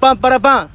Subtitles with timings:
[0.00, 0.70] Pam, para, pam.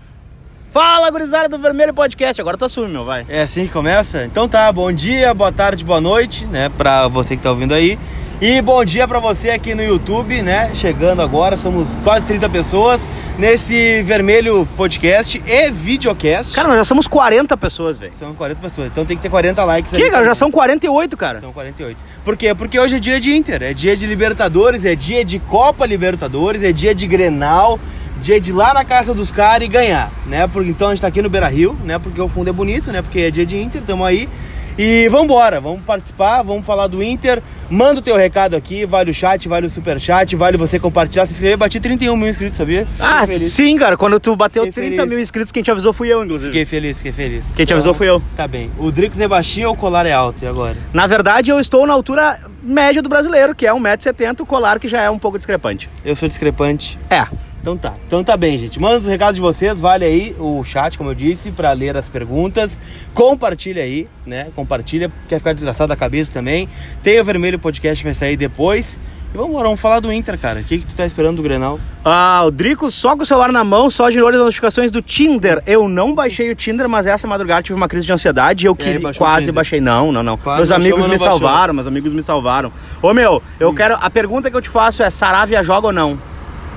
[0.69, 2.39] Fala, gurizada do Vermelho Podcast.
[2.39, 3.25] Agora tu assume, meu, vai.
[3.27, 4.25] É assim que começa?
[4.25, 7.97] Então tá, bom dia, boa tarde, boa noite, né, pra você que tá ouvindo aí.
[8.39, 13.01] E bom dia pra você aqui no YouTube, né, chegando agora, somos quase 30 pessoas
[13.35, 16.53] nesse Vermelho Podcast e Videocast.
[16.53, 18.13] Cara, nós já somos 40 pessoas, velho.
[18.13, 20.23] São 40 pessoas, então tem que ter 40 likes Que, cara?
[20.23, 21.39] Já são 48, cara.
[21.39, 21.97] São 48.
[22.23, 22.53] Por quê?
[22.53, 26.61] Porque hoje é dia de Inter, é dia de Libertadores, é dia de Copa Libertadores,
[26.61, 27.79] é dia de Grenal,
[28.21, 30.47] dia de ir lá na casa dos caras e ganhar, né?
[30.47, 31.97] Porque, então a gente tá aqui no Beira Rio, né?
[31.97, 33.01] Porque o fundo é bonito, né?
[33.01, 34.29] Porque é dia de Inter, tamo aí.
[34.77, 37.41] E vambora, vamos participar, vamos falar do Inter.
[37.69, 41.25] Manda o teu recado aqui, vale o chat, vale o super chat, vale você compartilhar,
[41.25, 41.57] se inscrever.
[41.57, 42.87] Bati 31 mil inscritos, sabia?
[42.99, 43.51] Ah, feliz.
[43.51, 43.97] sim, cara.
[43.97, 45.09] Quando tu bateu Fiquei 30 feliz.
[45.09, 46.51] mil inscritos, quem te avisou fui eu, inclusive.
[46.51, 47.45] Fiquei feliz, fiquei feliz.
[47.55, 48.21] Quem te avisou fui eu.
[48.37, 48.69] Tá bem.
[48.77, 50.43] O Drix é baixinho ou o colar é alto?
[50.45, 50.77] E agora?
[50.93, 54.87] Na verdade, eu estou na altura média do brasileiro, que é 1,70m, o colar que
[54.87, 55.89] já é um pouco discrepante.
[56.05, 56.97] Eu sou discrepante.
[57.09, 57.25] É.
[57.67, 58.79] Então tá, então tá bem, gente.
[58.79, 62.07] Manda os recados de vocês, vale aí o chat, como eu disse, pra ler as
[62.07, 62.79] perguntas.
[63.13, 64.47] Compartilha aí, né?
[64.55, 66.69] Compartilha, quer ficar desgraçado da cabeça também.
[67.03, 68.97] Tem o Vermelho Podcast, vai sair depois.
[69.33, 70.61] E vamos embora, vamos falar do Inter, cara.
[70.61, 71.77] O que, que tu tá esperando do Grenal?
[72.05, 75.61] Ah, o Drico só com o celular na mão, só girou as notificações do Tinder.
[75.67, 78.77] Eu não baixei o Tinder, mas essa madrugada tive uma crise de ansiedade e eu
[78.79, 79.81] E aí, queria, baixou o quase baixei.
[79.81, 80.37] Não, não, não.
[80.37, 81.27] Quase meus amigos me baixou.
[81.27, 82.71] salvaram, meus amigos me salvaram.
[83.01, 83.97] Ô meu, eu quero.
[83.99, 86.17] A pergunta que eu te faço é: Saravia joga ou não?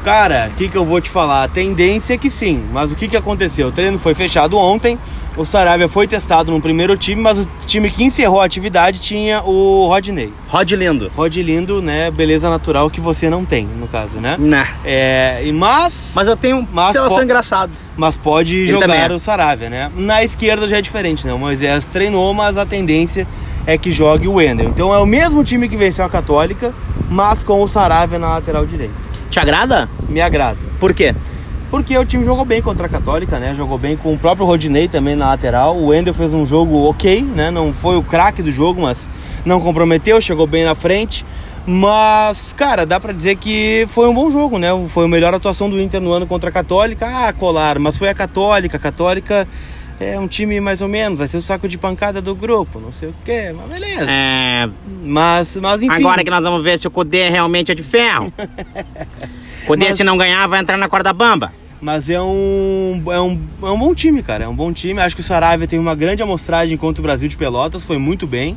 [0.04, 1.44] Cara, o que, que eu vou te falar?
[1.44, 3.68] A tendência é que sim, mas o que, que aconteceu?
[3.68, 4.98] O treino foi fechado ontem,
[5.36, 9.42] o Saravia foi testado no primeiro time, mas o time que encerrou a atividade tinha
[9.42, 10.32] o Rodney.
[10.48, 11.10] Rod lindo.
[11.14, 12.10] Rod lindo, né?
[12.10, 14.36] Beleza natural que você não tem, no caso, né?
[14.38, 14.66] Né.
[14.84, 17.70] É, mas, Mas eu tenho Mas po- engraçado.
[17.96, 19.14] mas pode também jogar é.
[19.14, 19.90] o Saravia, né?
[19.94, 21.32] Na esquerda já é diferente, né?
[21.34, 23.26] O Moisés treinou, mas a tendência
[23.66, 24.68] é que jogue o Wendel.
[24.68, 26.72] Então é o mesmo time que venceu a Católica,
[27.10, 29.09] mas com o Saravia na lateral direita.
[29.30, 29.88] Te agrada?
[30.08, 30.58] Me agrada.
[30.80, 31.14] Por quê?
[31.70, 33.54] Porque o time jogou bem contra a Católica, né?
[33.54, 35.76] Jogou bem com o próprio Rodinei também na lateral.
[35.76, 37.48] O Wendel fez um jogo ok, né?
[37.48, 39.08] Não foi o craque do jogo, mas
[39.44, 41.24] não comprometeu, chegou bem na frente.
[41.64, 44.68] Mas, cara, dá pra dizer que foi um bom jogo, né?
[44.88, 47.06] Foi a melhor atuação do Inter no ano contra a Católica.
[47.06, 48.76] Ah, colar, mas foi a Católica.
[48.76, 49.46] A Católica
[50.00, 52.90] é um time mais ou menos, vai ser o saco de pancada do grupo, não
[52.90, 54.10] sei o quê, mas beleza.
[54.10, 54.68] É.
[55.04, 55.94] Mas, mas enfim.
[55.94, 58.32] Agora que nós vamos ver se o Cudê realmente é de ferro.
[59.66, 61.52] Cudê, Mas- se não ganhar, vai entrar na corda bamba.
[61.80, 64.44] Mas é um, é, um, é um bom time, cara.
[64.44, 65.00] É um bom time.
[65.00, 67.84] Acho que o Saravia tem uma grande amostragem contra o Brasil de Pelotas.
[67.86, 68.56] Foi muito bem.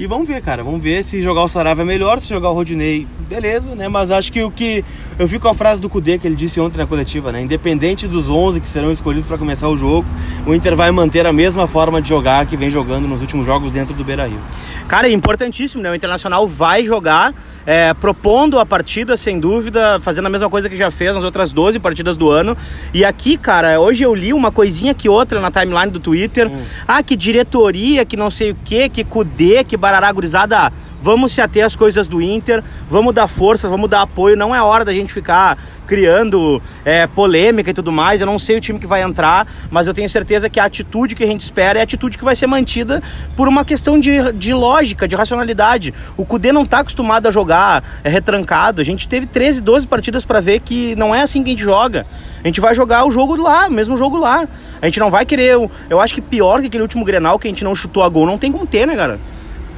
[0.00, 0.64] E vamos ver, cara.
[0.64, 3.86] Vamos ver se jogar o Saravia é melhor, se jogar o Rodinei, beleza, né?
[3.86, 4.82] Mas acho que o que.
[5.18, 7.42] Eu fico com a frase do Kudê que ele disse ontem na coletiva, né?
[7.42, 10.08] Independente dos 11 que serão escolhidos para começar o jogo,
[10.46, 13.72] o Inter vai manter a mesma forma de jogar que vem jogando nos últimos jogos
[13.72, 14.40] dentro do Beira Rio.
[14.90, 15.88] Cara, é importantíssimo, né?
[15.88, 17.32] O Internacional vai jogar
[17.64, 21.52] é, propondo a partida, sem dúvida, fazendo a mesma coisa que já fez nas outras
[21.52, 22.56] 12 partidas do ano.
[22.92, 26.50] E aqui, cara, hoje eu li uma coisinha que outra na timeline do Twitter.
[26.88, 30.72] Ah, que diretoria, que não sei o quê, que Cudê, que barará gurizada.
[31.02, 34.36] Vamos se ater às coisas do Inter, vamos dar força, vamos dar apoio.
[34.36, 38.20] Não é hora da gente ficar criando é, polêmica e tudo mais.
[38.20, 41.14] Eu não sei o time que vai entrar, mas eu tenho certeza que a atitude
[41.16, 43.02] que a gente espera é a atitude que vai ser mantida
[43.34, 45.92] por uma questão de, de lógica, de racionalidade.
[46.16, 48.80] O Cudê não tá acostumado a jogar é, retrancado.
[48.80, 51.62] A gente teve 13, 12 partidas para ver que não é assim que a gente
[51.64, 52.06] joga.
[52.44, 54.46] A gente vai jogar o jogo lá, o mesmo jogo lá.
[54.80, 55.56] A gente não vai querer.
[55.88, 58.26] Eu acho que pior que aquele último Grenal que a gente não chutou a gol,
[58.26, 59.18] não tem como ter, né, cara?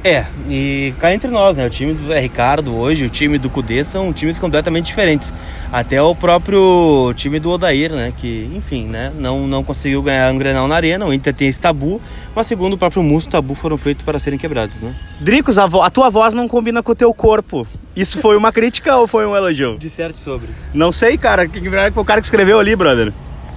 [0.03, 1.65] É, e cá entre nós, né?
[1.65, 5.33] O time do Zé Ricardo hoje, o time do Cudê são times completamente diferentes.
[5.71, 8.11] Até o próprio time do Odair, né?
[8.17, 9.13] Que, enfim, né?
[9.17, 11.05] Não, não conseguiu ganhar um Grenal na arena.
[11.05, 12.01] O Inter tem esse tabu,
[12.35, 14.93] mas segundo o próprio Musso, tabu foram feitos para serem quebrados, né?
[15.21, 17.65] Dricos, a, a tua voz não combina com o teu corpo.
[17.95, 19.77] Isso foi uma crítica ou foi um elogio?
[19.79, 20.49] Disserte sobre.
[20.73, 21.47] Não sei, cara.
[21.47, 23.13] Que que foi o cara que escreveu ali, brother?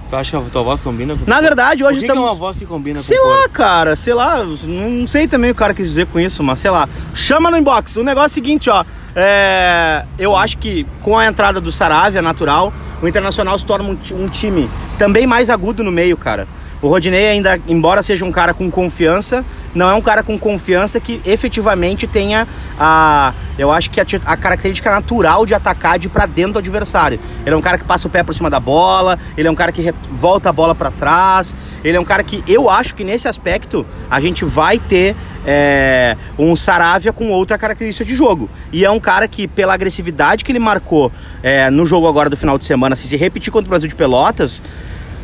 [0.09, 2.23] Tu acha que a tua voz combina com Na verdade, hoje que, estamos.
[2.23, 3.49] que é uma voz que combina Sei com o lá, corpo?
[3.53, 6.87] cara, sei lá, não sei também o cara quis dizer com isso, mas sei lá.
[7.13, 7.97] Chama no inbox.
[7.97, 8.85] O negócio é o seguinte, ó.
[9.15, 12.71] é, eu acho que com a entrada do Saravia natural,
[13.01, 16.47] o Internacional se torna um, um time também mais agudo no meio, cara.
[16.81, 19.43] O Rodinei ainda, embora seja um cara com confiança,
[19.77, 22.47] não é um cara com confiança que efetivamente tenha
[22.79, 27.19] a, eu acho que a, a característica natural de atacar de pra dentro do adversário.
[27.45, 29.55] Ele é um cara que passa o pé por cima da bola, ele é um
[29.55, 33.03] cara que volta a bola pra trás, ele é um cara que eu acho que
[33.03, 35.15] nesse aspecto a gente vai ter
[35.45, 38.49] é, um Saravia com outra característica de jogo.
[38.73, 41.11] E é um cara que, pela agressividade que ele marcou
[41.43, 43.95] é, no jogo agora do final de semana, se se repetir contra o Brasil de
[43.95, 44.61] Pelotas,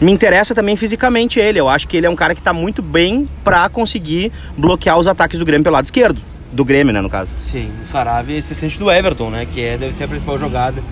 [0.03, 1.59] me interessa também fisicamente ele.
[1.59, 5.07] Eu acho que ele é um cara que tá muito bem pra conseguir bloquear os
[5.07, 6.21] ataques do Grêmio pelo lado esquerdo.
[6.51, 7.31] do Grêmio, né, no caso.
[7.37, 9.47] Sim, o Saravia é assistente do Everton, né?
[9.51, 10.83] Que é, deve ser a principal jogada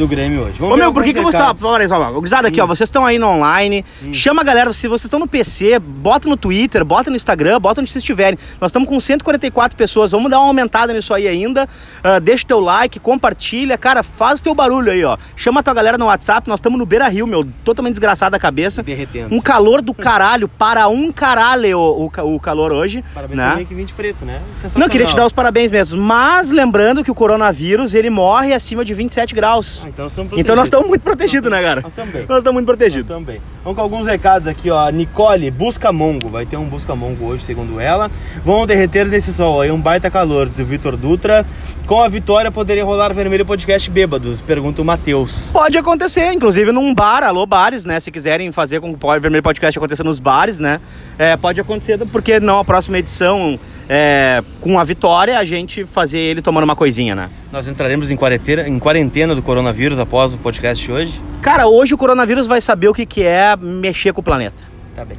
[0.00, 0.58] do Grêmio hoje.
[0.58, 1.36] Vamos Ô, meu, por que, que você.
[1.36, 2.64] Só, gurizada aqui, hum.
[2.64, 2.66] ó.
[2.66, 3.84] Vocês estão aí no online.
[4.02, 4.14] Hum.
[4.14, 4.72] Chama a galera.
[4.72, 8.38] Se vocês estão no PC, bota no Twitter, bota no Instagram, bota onde vocês estiverem.
[8.60, 10.10] Nós estamos com 144 pessoas.
[10.12, 11.68] Vamos dar uma aumentada nisso aí ainda.
[11.98, 13.76] Uh, deixa o teu like, compartilha.
[13.76, 15.18] Cara, faz o teu barulho aí, ó.
[15.36, 16.48] Chama a tua galera no WhatsApp.
[16.48, 17.46] Nós estamos no Beira Rio, meu.
[17.62, 18.82] Totalmente desgraçado a cabeça.
[18.82, 19.34] Derretendo.
[19.34, 20.48] Um calor do caralho.
[20.48, 23.04] para um caralho o, o, o calor hoje.
[23.14, 23.64] Parabéns né?
[23.68, 24.40] que vim de preto, né?
[24.74, 26.00] Não, queria te dar os parabéns mesmo.
[26.00, 29.82] Mas lembrando que o coronavírus, ele morre acima de 27 graus.
[29.84, 31.80] Ah, então, estamos então nós estamos muito protegidos, né, cara?
[31.80, 32.26] Nós também.
[32.28, 33.10] Nós estamos muito protegidos.
[33.10, 33.40] Nós também.
[33.64, 34.88] Vamos com alguns recados aqui, ó.
[34.88, 36.28] Nicole, busca mongo.
[36.28, 38.10] Vai ter um busca mongo hoje, segundo ela.
[38.44, 41.44] Vão derreter desse sol aí, um baita calor, diz o Vitor Dutra.
[41.86, 44.40] Com a vitória, poderia rolar Vermelho Podcast Bêbados?
[44.40, 45.48] Pergunta o Matheus.
[45.52, 47.98] Pode acontecer, inclusive num bar, alô bares, né?
[47.98, 50.80] Se quiserem fazer com que o Vermelho Podcast aconteça nos bares, né?
[51.18, 53.58] É, pode acontecer, porque não a próxima edição
[53.92, 57.28] é, com a vitória, a gente fazer ele tomando uma coisinha, né?
[57.50, 61.20] Nós entraremos em quarentena, em quarentena do coronavírus após o podcast de hoje?
[61.42, 64.62] Cara, hoje o coronavírus vai saber o que, que é mexer com o planeta.
[64.94, 65.18] Tá bem.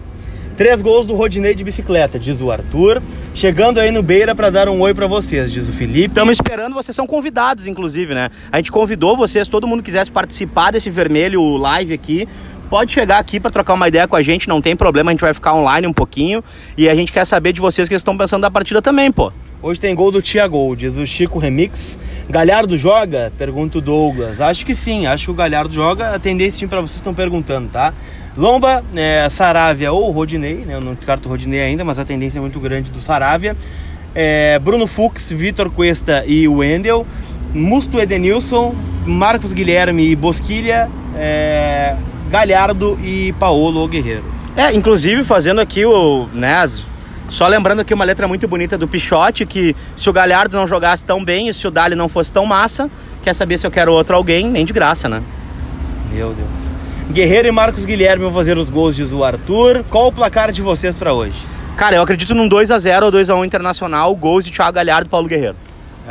[0.55, 3.01] Três gols do Rodinei de bicicleta, diz o Arthur.
[3.33, 6.07] Chegando aí no Beira para dar um oi para vocês, diz o Felipe.
[6.07, 8.29] Estamos esperando, vocês são convidados, inclusive, né?
[8.51, 12.27] A gente convidou vocês, todo mundo quisesse participar desse vermelho live aqui
[12.71, 15.19] pode chegar aqui para trocar uma ideia com a gente, não tem problema, a gente
[15.19, 16.41] vai ficar online um pouquinho
[16.77, 19.29] e a gente quer saber de vocês que estão pensando da partida também, pô.
[19.61, 21.99] Hoje tem gol do Thiago, diz o Chico Remix.
[22.29, 23.29] Galhardo joga?
[23.37, 24.39] Pergunta o Douglas.
[24.39, 26.15] Acho que sim, acho que o Galhardo joga.
[26.15, 27.93] Atender esse time para vocês estão perguntando, tá?
[28.37, 30.75] Lomba, é, Saravia ou Rodinei, né?
[30.75, 33.55] Eu não descarto o Rodinei ainda, mas a tendência é muito grande do Saravia.
[34.15, 37.05] É, Bruno Fux, Vitor Cuesta e Wendel.
[37.53, 38.73] Musto Edenilson,
[39.05, 40.89] Marcos Guilherme e Bosquilha.
[41.17, 41.97] É,
[42.31, 44.23] Galhardo e Paolo Guerreiro.
[44.55, 46.85] É, inclusive fazendo aqui o, né, as,
[47.27, 51.05] só lembrando aqui uma letra muito bonita do Pichote, que se o Galhardo não jogasse
[51.05, 52.89] tão bem e se o Dali não fosse tão massa,
[53.21, 55.21] quer saber se eu quero outro alguém, nem de graça, né?
[56.13, 56.73] Meu Deus.
[57.11, 59.83] Guerreiro e Marcos Guilherme vão fazer os gols, diz o Arthur.
[59.89, 61.35] Qual o placar de vocês para hoje?
[61.75, 64.73] Cara, eu acredito num 2 a 0 ou 2 a 1 internacional, gols de Thiago
[64.73, 65.55] Galhardo e Paulo Guerreiro.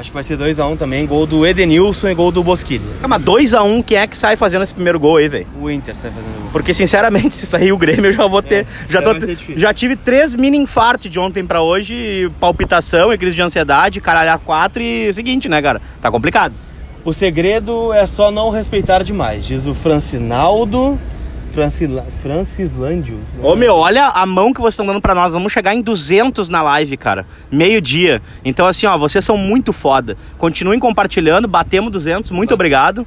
[0.00, 2.80] Acho que vai ser 2x1 um também, gol do Edenilson e gol do Bosquilha.
[3.02, 5.46] Ah, mas 2x1, um, quem é que sai fazendo esse primeiro gol aí, velho?
[5.60, 6.50] O Inter sai fazendo gol.
[6.50, 8.64] Porque, sinceramente, se sair o Grêmio, eu já vou ter.
[8.64, 9.10] É, já, tô,
[9.56, 14.32] já tive três mini infartos de ontem pra hoje, palpitação e crise de ansiedade, caralho
[14.32, 15.82] a quatro e o seguinte, né, cara?
[16.00, 16.54] Tá complicado.
[17.04, 20.98] O segredo é só não respeitar demais, diz o Francinaldo.
[22.22, 23.18] Francislândio.
[23.42, 25.32] Ô meu, olha a mão que vocês estão dando pra nós.
[25.32, 27.26] Vamos chegar em 200 na live, cara.
[27.50, 28.22] Meio-dia.
[28.44, 30.16] Então, assim, ó, vocês são muito foda.
[30.38, 31.48] Continuem compartilhando.
[31.48, 32.30] Batemos 200.
[32.30, 33.06] Muito obrigado.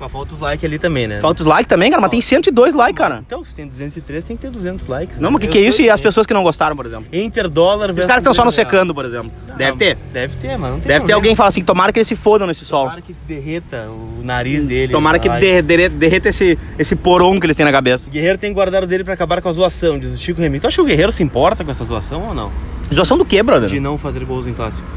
[0.00, 1.20] Mas falta os likes ali também, né?
[1.20, 3.22] Falta os likes também, cara, mas tem 102 likes, cara.
[3.26, 5.20] Então, se tem 203, tem que ter 200 likes.
[5.20, 5.34] Não, né?
[5.34, 5.82] mas o que, que é isso?
[5.82, 7.04] E as pessoas que não gostaram, por exemplo?
[7.12, 9.30] Interdólar Os caras estão só no secando, por exemplo.
[9.50, 9.98] Ah, deve ter.
[10.10, 12.46] Deve ter, não tem Deve ter alguém que fala assim, tomara que eles se fodam
[12.46, 12.84] nesse sol.
[12.84, 14.90] Tomara que derreta o nariz dele.
[14.90, 18.08] Tomara que der, der, derreta esse, esse poron que eles têm na cabeça.
[18.08, 20.40] O Guerreiro tem que guardar o dele pra acabar com a zoação, diz o Chico
[20.40, 20.60] Remy.
[20.60, 22.50] Tu acha que o Guerreiro se importa com essa zoação ou não?
[22.92, 23.68] Zoação do quê, brother?
[23.68, 24.88] De não fazer gols em clássico.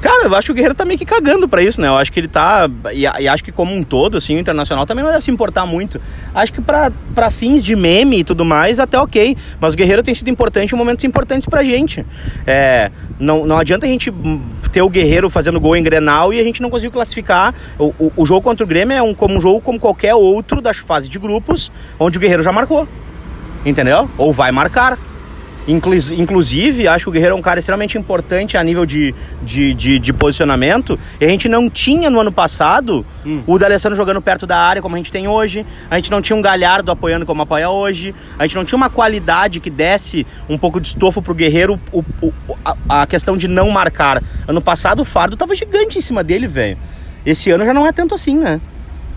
[0.00, 1.88] Cara, eu acho que o Guerreiro tá meio que cagando pra isso, né?
[1.88, 2.70] Eu acho que ele tá.
[2.92, 5.66] E, e, acho que como um todo, assim, o internacional também não deve se importar
[5.66, 6.00] muito.
[6.32, 6.92] Acho que pra
[7.30, 9.36] fins de meme e tudo mais, até ok.
[9.60, 12.06] Mas o Guerreiro tem sido importante em momentos importantes pra gente.
[12.46, 14.12] É, não, não adianta a gente
[14.70, 17.52] ter o Guerreiro fazendo gol em Grenal e a gente não conseguir classificar.
[17.76, 20.60] O, o, o jogo contra o Grêmio é um, como um jogo como qualquer outro
[20.60, 22.86] das fases de grupos, onde o Guerreiro já marcou.
[23.66, 24.08] Entendeu?
[24.16, 24.96] Ou vai marcar.
[25.68, 29.98] Inclusive, acho que o Guerreiro é um cara extremamente importante a nível de, de, de,
[29.98, 30.98] de posicionamento.
[31.20, 33.42] E a gente não tinha no ano passado hum.
[33.46, 35.66] o D'Alessandro jogando perto da área como a gente tem hoje.
[35.90, 38.14] A gente não tinha um Galhardo apoiando como apoia hoje.
[38.38, 42.02] A gente não tinha uma qualidade que desse um pouco de estofo pro Guerreiro o,
[42.22, 42.32] o,
[42.64, 44.22] a, a questão de não marcar.
[44.46, 46.78] Ano passado o fardo tava gigante em cima dele, velho.
[47.26, 48.58] Esse ano já não é tanto assim, né?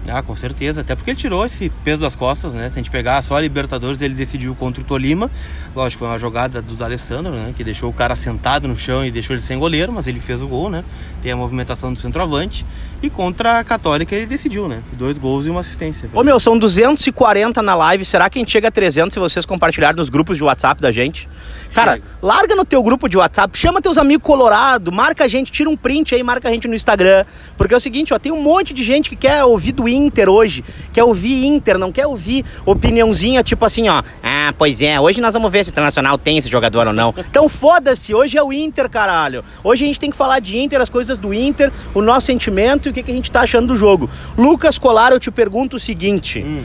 [0.10, 0.81] Ah, com certeza.
[0.81, 2.70] Até porque ele tirou esse peso das costas, né?
[2.70, 5.29] Se a gente pegar só a Libertadores, ele decidiu contra o Tolima.
[5.75, 7.53] Lógico, foi uma jogada do D'Alessandro, né?
[7.55, 10.41] Que deixou o cara sentado no chão e deixou ele sem goleiro, mas ele fez
[10.41, 10.84] o gol, né?
[11.21, 12.65] Tem a movimentação do centroavante.
[13.03, 14.81] E contra a Católica ele decidiu, né?
[14.93, 16.07] Dois gols e uma assistência.
[16.13, 18.05] Ô meu, são 240 na live.
[18.05, 20.91] Será que a gente chega a 300 se vocês compartilharem nos grupos de WhatsApp da
[20.91, 21.27] gente?
[21.73, 22.05] Cara, Chega.
[22.21, 25.77] larga no teu grupo de WhatsApp, chama teus amigos colorado, marca a gente, tira um
[25.77, 27.25] print aí, marca a gente no Instagram.
[27.57, 30.29] Porque é o seguinte, ó, tem um monte de gente que quer ouvir do Inter
[30.29, 34.03] hoje, quer ouvir Inter, não quer ouvir opiniãozinha tipo assim, ó.
[34.21, 37.13] Ah, pois é, hoje nós vamos ver se o Internacional tem esse jogador ou não.
[37.17, 39.43] Então foda-se, hoje é o Inter, caralho.
[39.63, 42.87] Hoje a gente tem que falar de Inter, as coisas do Inter, o nosso sentimento
[42.87, 44.09] e o que, que a gente tá achando do jogo.
[44.37, 46.43] Lucas Colar, eu te pergunto o seguinte.
[46.45, 46.63] Hum.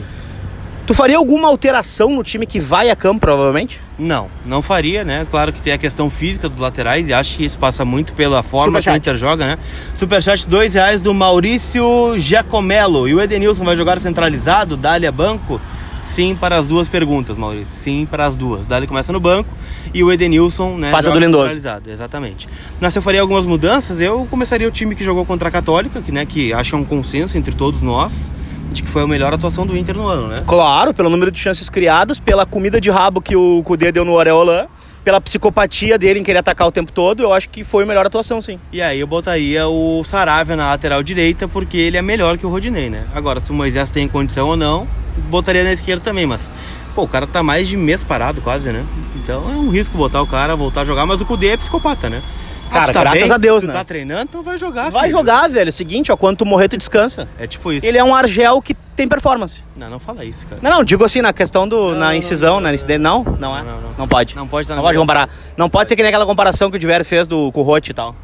[0.87, 3.81] Tu faria alguma alteração no time que vai a campo, provavelmente?
[3.99, 5.27] Não, não faria, né?
[5.29, 8.41] Claro que tem a questão física dos laterais e acho que isso passa muito pela
[8.41, 8.93] forma Superchat.
[8.93, 9.57] que o Inter joga, né?
[9.93, 13.05] Superchat dois reais do Maurício Giacomello.
[13.05, 15.59] E o Edenilson vai jogar centralizado, Dália banco?
[16.05, 17.73] Sim para as duas perguntas, Maurício.
[17.73, 18.65] Sim para as duas.
[18.65, 19.49] Dália começa no banco
[19.93, 20.91] e o Edenilson, né?
[20.91, 21.61] Faz a joga do Lindoso.
[21.87, 22.47] exatamente.
[22.79, 26.01] Mas se eu faria algumas mudanças, eu começaria o time que jogou contra a Católica,
[26.01, 28.31] que, né, que acho que é um consenso entre todos nós,
[28.71, 30.37] de que foi a melhor atuação do Inter no ano, né?
[30.45, 34.19] Claro, pelo número de chances criadas, pela comida de rabo que o Cudê deu no
[34.19, 34.67] Areolan,
[35.03, 38.05] pela psicopatia dele em querer atacar o tempo todo, eu acho que foi a melhor
[38.05, 38.59] atuação, sim.
[38.73, 42.49] E aí eu botaria o Saravia na lateral direita, porque ele é melhor que o
[42.49, 43.05] Rodinei, né?
[43.15, 44.85] Agora, se o Moisés tem condição ou não,
[45.29, 46.51] botaria na esquerda também, mas...
[46.97, 48.83] Pô, o cara tá mais de mês parado quase, né?
[49.17, 52.09] Então é um risco botar o cara, voltar a jogar, mas o Cudê é psicopata,
[52.09, 52.23] né?
[52.71, 53.31] Ah, Cara, tá graças bem?
[53.31, 53.73] a Deus, tu né?
[53.73, 55.11] tá treinando, então vai jogar, Vai filho.
[55.19, 55.67] jogar, velho.
[55.67, 57.29] É o seguinte, ó, quando tu morrer, tu descansa.
[57.37, 57.85] É tipo isso.
[57.85, 59.63] Ele é um argel que tem performance.
[59.75, 60.59] Não, não fala isso, cara.
[60.59, 61.91] Não, não, digo assim, na questão do.
[61.91, 62.97] Não, na incisão, não, na incidência.
[63.03, 63.61] Não, não é?
[63.61, 63.89] Não, não, não.
[63.99, 64.35] Não pode.
[64.35, 65.29] Não pode estar Não pode comparar.
[65.55, 67.91] Não pode ser que nem aquela comparação que o Diver fez do, com o Rote
[67.91, 68.15] e tal.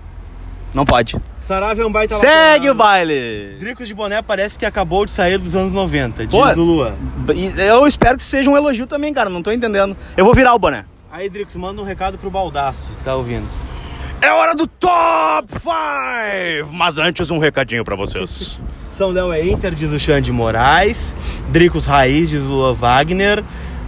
[0.74, 1.16] Não pode.
[1.48, 2.76] Saravia é um baita Segue o lateral.
[2.76, 3.58] baile!
[3.60, 6.46] Dricos de Boné parece que acabou de sair dos anos 90, diz Pô.
[6.48, 6.94] o Luan.
[7.36, 9.30] E Eu espero que seja um elogio também, cara.
[9.30, 9.96] Não tô entendendo.
[10.16, 10.86] Eu vou virar o boné.
[11.12, 13.48] Aí, Dricos, manda um recado pro Baldaço, que tá ouvindo.
[14.22, 16.72] É hora do Top 5!
[16.74, 18.58] Mas antes, um recadinho pra vocês.
[18.98, 21.16] São Léo é Inter, diz o Xande Moraes.
[21.50, 23.44] Dricos Raiz, diz o Luan Wagner.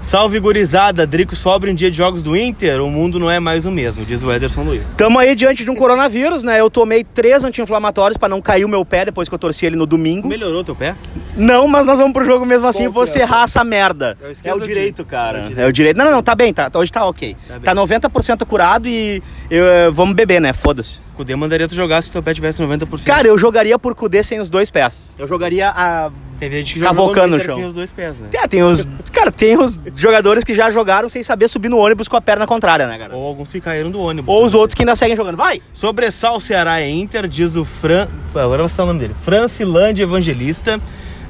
[0.06, 3.66] Salve gurizada, Drico sobra em dia de jogos do Inter, o mundo não é mais
[3.66, 4.84] o mesmo, diz o Ederson Luiz.
[4.96, 6.60] Tamo aí diante de um coronavírus, né?
[6.62, 9.76] Eu tomei três anti-inflamatórios pra não cair o meu pé depois que eu torci ele
[9.76, 10.28] no domingo.
[10.28, 10.96] Melhorou teu pé?
[11.36, 12.84] Não, mas nós vamos pro jogo mesmo assim.
[12.84, 13.14] Qual Vou que é?
[13.14, 14.16] serrar essa merda.
[14.44, 15.40] É o É direito, cara.
[15.40, 15.70] É o É direito.
[15.70, 15.98] o direito.
[15.98, 16.70] Não, não, não, tá bem, tá.
[16.76, 17.36] Hoje tá ok.
[17.48, 17.62] Tá bem.
[17.64, 20.54] Tá 90% curado e eu, eh, vamos beber, né?
[20.54, 21.00] Foda-se.
[21.16, 23.04] Cudê mandaria tu jogar se teu pé tivesse 90%.
[23.06, 25.14] Cara, eu jogaria por Cudê sem os dois pés.
[25.18, 26.12] Eu jogaria a.
[26.40, 27.56] Teve gente que Cavocando no chão.
[27.56, 28.28] sem os dois pés, né?
[28.34, 28.86] É, tem os.
[29.12, 32.46] Cara, tem os jogadores que já jogaram sem saber subir no ônibus com a perna
[32.46, 33.16] contrária, né, cara?
[33.16, 34.34] Ou alguns que caíram do ônibus.
[34.34, 35.38] Ou os outros que ainda seguem jogando.
[35.38, 35.62] Vai!
[35.74, 38.08] Sobressal Ceará é Inter, diz o Fran.
[38.36, 39.16] Agora vou citar o nome dele.
[39.24, 40.80] Francilândia Evangelista.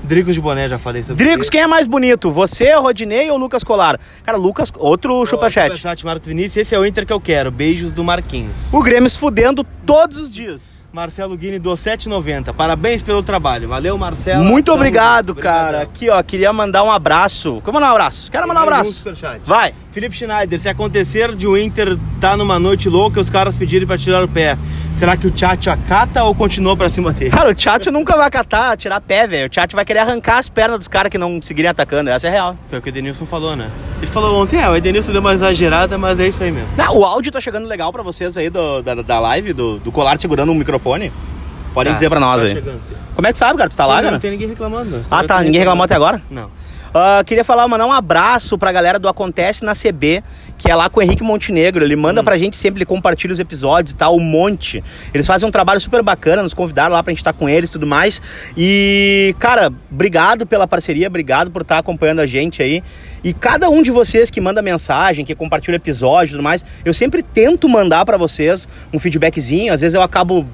[0.05, 2.31] Dricos de Boné, já falei sobre Dricos, quem é mais bonito?
[2.31, 4.00] Você, Rodinei ou Lucas Colar?
[4.24, 5.75] Cara, Lucas, outro superchat.
[5.75, 6.57] Superchat, Marcos Vinícius.
[6.57, 7.51] Esse é o Inter que eu quero.
[7.51, 8.71] Beijos do Marquinhos.
[8.71, 10.85] O Grêmio se fudendo todos os dias.
[10.96, 12.54] Marcelo Guini do 790.
[12.54, 13.68] Parabéns pelo trabalho.
[13.68, 14.46] Valeu, Marcelo.
[14.46, 15.42] Muito Tamo obrigado, junto.
[15.42, 15.60] cara.
[15.84, 15.92] Obrigadão.
[15.94, 17.62] Aqui, ó, queria mandar um abraço.
[17.62, 18.32] Quero mandar um abraço.
[18.32, 19.04] Quero mandar um abraço.
[19.44, 19.74] Vai.
[19.92, 23.86] Felipe Schneider, se acontecer de o Inter tá numa noite louca e os caras pedirem
[23.88, 24.58] pra tirar o pé,
[24.94, 27.32] será que o Tchatcho acata ou continua pra cima dele?
[27.32, 29.48] Cara, o Tchatcho nunca vai catar, tirar pé, velho.
[29.48, 32.10] O Tchatcho vai querer arrancar as pernas dos caras que não seguirem atacando.
[32.10, 32.58] Essa é real.
[32.68, 33.70] Foi o que o Edenilson falou, né?
[34.00, 36.68] Ele falou ontem, é, o Edenilson deu uma exagerada, mas é isso aí mesmo.
[36.75, 39.92] Não, o áudio tá chegando legal pra vocês aí do- da, da live, do, do
[39.94, 40.85] colar segurando um microfone.
[41.74, 42.54] Podem Tá, dizer pra nós tá aí.
[42.54, 42.80] chegando.
[43.15, 43.70] Como é que sabe, cara?
[43.70, 44.12] Tu tá lá, não, cara?
[44.13, 45.01] não tem ninguém reclamando.
[45.12, 45.42] Ah, tá.
[45.42, 46.22] Ninguém reclamou até agora?
[46.30, 46.50] Não.
[46.98, 50.24] Ah, queria falar, mandar um abraço pra galera do Acontece na CB,
[50.58, 51.84] que é lá com o Henrique Montenegro.
[51.84, 54.82] Ele manda pra gente sempre, ele compartilha os episódios e tal, um monte.
[55.13, 57.74] Eles fazem um trabalho super bacana, nos convidaram lá pra gente estar com eles e
[57.74, 58.22] tudo mais.
[58.56, 62.82] E, cara, obrigado pela parceria, obrigado por estar acompanhando a gente aí.
[63.22, 66.94] E cada um de vocês que manda mensagem, que compartilha episódio e tudo mais, eu
[66.94, 69.74] sempre tento mandar pra vocês um feedbackzinho.
[69.74, 70.46] Às vezes eu acabo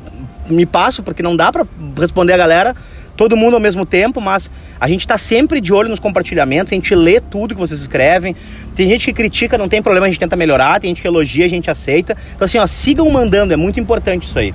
[0.49, 1.65] me passo porque não dá pra
[1.97, 2.75] responder a galera
[3.15, 6.75] todo mundo ao mesmo tempo, mas a gente tá sempre de olho nos compartilhamentos, a
[6.75, 8.35] gente lê tudo que vocês escrevem.
[8.73, 11.45] Tem gente que critica, não tem problema, a gente tenta melhorar, tem gente que elogia,
[11.45, 12.15] a gente aceita.
[12.35, 14.53] Então assim, ó, sigam mandando, é muito importante isso aí.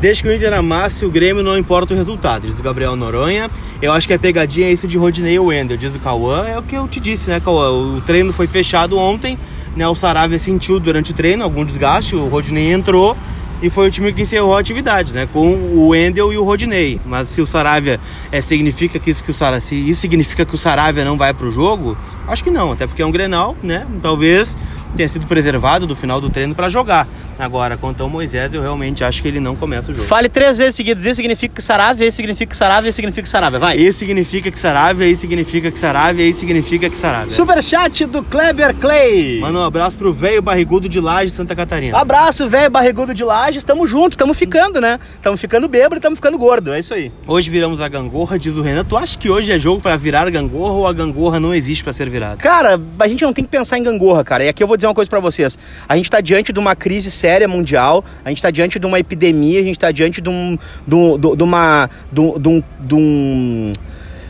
[0.00, 3.50] Desde que o Inter amasse o Grêmio, não importa o resultado, diz o Gabriel Noronha.
[3.80, 6.46] Eu acho que a pegadinha é isso de Rodinei Wendel, diz o Cauã.
[6.46, 7.70] É o que eu te disse, né, Cauã?
[7.70, 9.38] O treino foi fechado ontem,
[9.74, 9.88] né?
[9.88, 13.16] O Saravia sentiu durante o treino algum desgaste, o Rodinei entrou
[13.62, 15.28] e foi o time que encerrou a atividade, né?
[15.32, 17.00] Com o Wendel e o Rodinei.
[17.04, 17.98] Mas se o Saravia
[18.30, 21.32] é, significa que isso, que o Saravia, se isso significa que o Saravia não vai
[21.32, 21.96] pro jogo,
[22.26, 23.86] acho que não, até porque é um Grenal, né?
[24.02, 24.56] Talvez
[24.94, 27.06] tenha sido preservado do final do treino para jogar.
[27.38, 30.06] Agora, quanto ao Moisés, eu realmente acho que ele não começa o jogo.
[30.06, 33.28] Fale três vezes seguidas, isso significa que Saravia, isso significa que Saravia, isso significa que
[33.28, 33.76] Saravia, vai.
[33.76, 37.30] Isso significa que Saravia, isso significa que Saravia, isso significa que Saravia.
[37.30, 39.40] Superchat do Kleber Clay.
[39.40, 41.98] Manda um abraço pro velho barrigudo de Laje, Santa Catarina.
[41.98, 45.00] Abraço, velho, barrigudo de Lages, tamo junto, tamo ficando, né?
[45.20, 47.10] Tamo ficando bêbado e tamo ficando gordo, é isso aí.
[47.26, 48.84] Hoje viramos a gangorra, diz o Renan.
[48.84, 51.92] Tu acha que hoje é jogo para virar gangorra ou a gangorra não existe para
[51.92, 52.36] ser virada?
[52.36, 54.44] Cara, a gente não tem que pensar em gangorra, cara.
[54.44, 55.58] E aqui eu vou dizer uma coisa pra vocês.
[55.88, 58.98] A gente tá diante de uma crise séria mundial, a gente tá diante de uma
[58.98, 60.58] epidemia, a gente tá diante de um.
[60.86, 61.88] de, um- de uma.
[62.12, 62.62] de de um.
[62.80, 63.72] de um-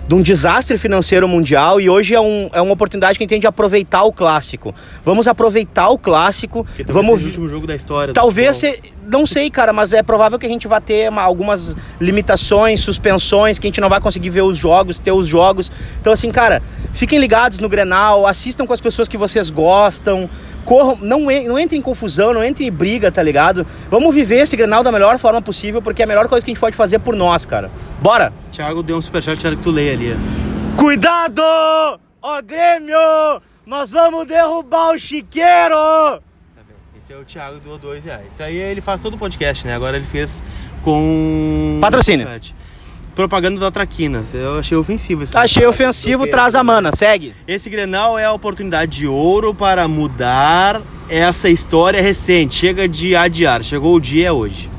[0.07, 3.31] de um desastre financeiro mundial e hoje é, um, é uma oportunidade que a gente
[3.31, 4.75] tem de aproveitar o clássico.
[5.03, 6.67] Vamos aproveitar o clássico.
[6.77, 8.13] Talvez vamos seja o último jogo da história.
[8.13, 11.75] Talvez, se, não sei, cara, mas é provável que a gente vá ter uma- algumas
[11.99, 15.73] limitações, suspensões, que a gente não vai conseguir ver os jogos, ter os jogos.
[16.01, 20.29] Então, assim, cara, fiquem ligados no Grenal, assistam com as pessoas que vocês gostam,
[20.65, 23.67] corram, não, não entrem em confusão, não entrem em briga, tá ligado?
[23.91, 26.55] Vamos viver esse Grenal da melhor forma possível, porque é a melhor coisa que a
[26.55, 27.71] gente pode fazer por nós, cara.
[28.01, 28.33] Bora!
[28.51, 30.17] Thiago deu um superchat, quero que tu leia ali.
[30.77, 31.43] Cuidado!
[32.23, 32.97] Ó Grêmio!
[33.67, 35.75] Nós vamos derrubar o chiqueiro!
[35.75, 36.77] Tá bem.
[37.03, 38.33] Esse é o Thiago doou dois reais.
[38.33, 39.75] Isso aí ele faz todo o podcast, né?
[39.75, 40.43] Agora ele fez
[40.83, 41.79] com.
[41.81, 42.27] Patrocínio.
[43.15, 44.35] Propaganda da Traquinas.
[44.35, 47.35] Eu achei ofensivo esse Achei ofensivo, traz a mana, segue.
[47.47, 52.55] Esse Grenal é a oportunidade de ouro para mudar essa história recente.
[52.55, 53.63] Chega de adiar.
[53.63, 54.71] Chegou o dia, é hoje.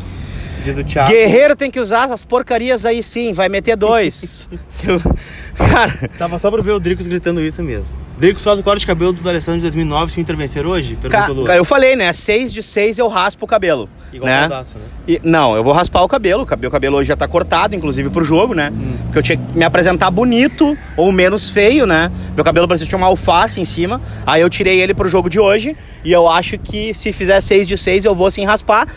[0.63, 1.09] Diz o Thiago.
[1.09, 4.49] Guerreiro tem que usar as porcarias aí sim, vai meter dois.
[5.55, 8.04] Cara, Tava só pra ver o Dricos gritando isso mesmo.
[8.17, 10.95] Dricos faz o corte de cabelo do Alessandro de 2009 se o Inter vencer hoje?
[10.95, 11.45] Pergunta ca- Lu.
[11.51, 12.13] eu falei, né?
[12.13, 13.89] Seis de seis eu raspo o cabelo.
[14.13, 14.43] Igual né?
[14.43, 14.83] pedaço, né?
[15.05, 16.43] E- não, eu vou raspar o cabelo.
[16.43, 18.71] O cabelo, o cabelo hoje já tá cortado, inclusive pro jogo, né?
[18.73, 18.95] Hum.
[19.03, 22.09] Porque eu tinha que me apresentar bonito ou menos feio, né?
[22.33, 24.01] Meu cabelo parecia tinha uma alface em cima.
[24.25, 25.75] Aí eu tirei ele pro jogo de hoje.
[26.03, 28.87] E eu acho que se fizer 6 de 6, eu vou sim raspar.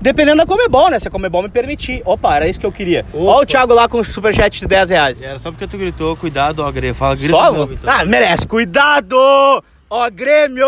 [0.00, 0.98] Dependendo da Comebol, né?
[0.98, 2.02] Se a Comebol me permitir.
[2.04, 3.04] Opa, era isso que eu queria.
[3.12, 3.24] Opa.
[3.24, 5.22] Ó o Thiago lá com o superchat de 10 reais.
[5.22, 6.94] Era só porque tu gritou, cuidado, ó, Grêmio.
[6.94, 7.52] Fala, grita Só?
[7.52, 7.92] novo, então.
[7.92, 8.46] Ah, merece.
[8.46, 9.16] Cuidado!
[9.88, 10.66] Ó, Grêmio!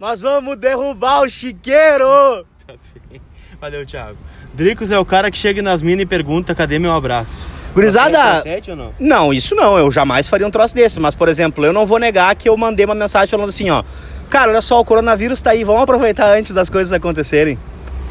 [0.00, 2.44] Nós vamos derrubar o chiqueiro!
[2.66, 2.74] Tá
[3.10, 3.20] bem.
[3.60, 4.16] Valeu, Thiago.
[4.54, 7.46] Dricos é o cara que chega nas minas e pergunta, cadê meu abraço?
[7.74, 8.92] Gurizada- Tá não?
[8.98, 9.76] Não, isso não.
[9.78, 10.98] Eu jamais faria um troço desse.
[10.98, 13.82] Mas, por exemplo, eu não vou negar que eu mandei uma mensagem falando assim, ó.
[14.30, 15.62] Cara, olha só, o coronavírus tá aí.
[15.64, 17.58] Vamos aproveitar antes das coisas acontecerem.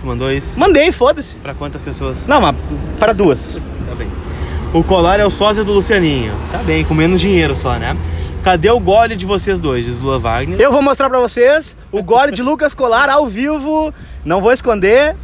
[0.04, 0.60] Tu mandou isso?
[0.60, 1.38] Mandei, foda-se.
[1.38, 2.28] Pra quantas pessoas?
[2.28, 2.54] Não, mas
[3.00, 3.62] para duas.
[3.88, 4.10] Tá bem.
[4.74, 6.34] O colar é o sósia do Lucianinho.
[6.52, 7.96] Tá bem, com menos dinheiro só, né?
[8.44, 9.86] Cadê o gole de vocês dois?
[9.86, 10.60] Diz Lua Wagner.
[10.60, 13.94] Eu vou mostrar pra vocês o gole de Lucas Colar ao vivo.
[14.26, 15.16] Não vou esconder.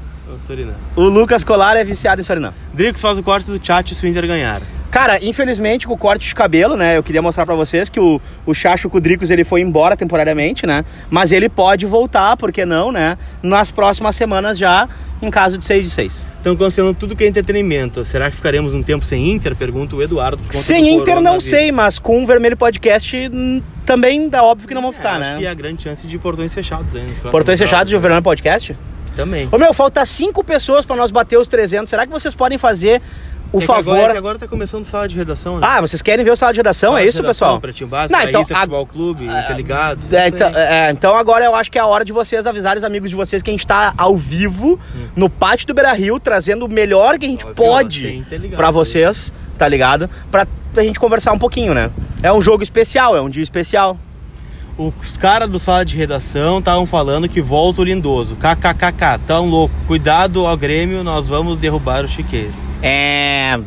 [0.48, 0.74] Sorina.
[0.96, 2.54] O Lucas Colar é viciado em Surinam.
[2.74, 4.62] Dricos faz o corte do chat se o Inter ganhar.
[4.92, 6.98] Cara, infelizmente com o corte de cabelo, né?
[6.98, 10.84] Eu queria mostrar pra vocês que o, o Chacho Kudricos ele foi embora temporariamente, né?
[11.12, 13.18] Mas ele pode voltar, por que não, né?
[13.44, 14.90] Nas próximas semanas já,
[15.22, 16.26] em caso de 6 de 6.
[16.38, 18.04] Estão cancelando tudo que é entretenimento.
[18.04, 19.56] Será que ficaremos um tempo sem Inter?
[19.56, 20.42] Pergunta o Eduardo.
[20.50, 24.82] Sem Inter não sei, mas com o Vermelho Podcast hum, também dá óbvio que não
[24.82, 25.38] vão ficar, É, Acho né?
[25.40, 27.08] que há grande chance de portões fechados ainda.
[27.12, 28.72] próximos Portões fechados de jogos, Vermelho Podcast?
[28.74, 28.78] né?
[29.16, 29.50] Também.
[29.52, 31.90] Ô meu, falta cinco pessoas pra nós bater os 300.
[31.90, 33.02] Será que vocês podem fazer
[33.52, 33.94] o É favor...
[33.96, 35.68] Agora, é que agora tá começando sala de redação, né?
[35.70, 36.92] Ah, vocês querem ver o sala de redação?
[36.92, 37.62] Sala é isso, redação, pessoal?
[37.62, 40.00] Pretinho Básico, Não, então, então, a- Futebol Clube, Interligado.
[40.12, 40.62] É, não então, sei.
[40.62, 43.16] é, então agora eu acho que é a hora de vocês avisarem os amigos de
[43.16, 44.80] vocês que a gente tá ao vivo
[45.16, 47.56] no pátio do Beira Rio, trazendo o melhor que a gente Ó, viu?
[47.56, 50.10] pode Interligado, pra vocês, tá ligado?
[50.30, 51.90] Pra a gente conversar um pouquinho, né?
[52.22, 53.98] É um jogo especial, é um dia especial.
[54.78, 58.38] Os caras do sala de redação estavam falando que volta o lindoso.
[58.38, 59.74] KKKK, tão louco.
[59.88, 62.54] Cuidado ao Grêmio, nós vamos derrubar o chiqueiro.
[62.82, 63.60] É.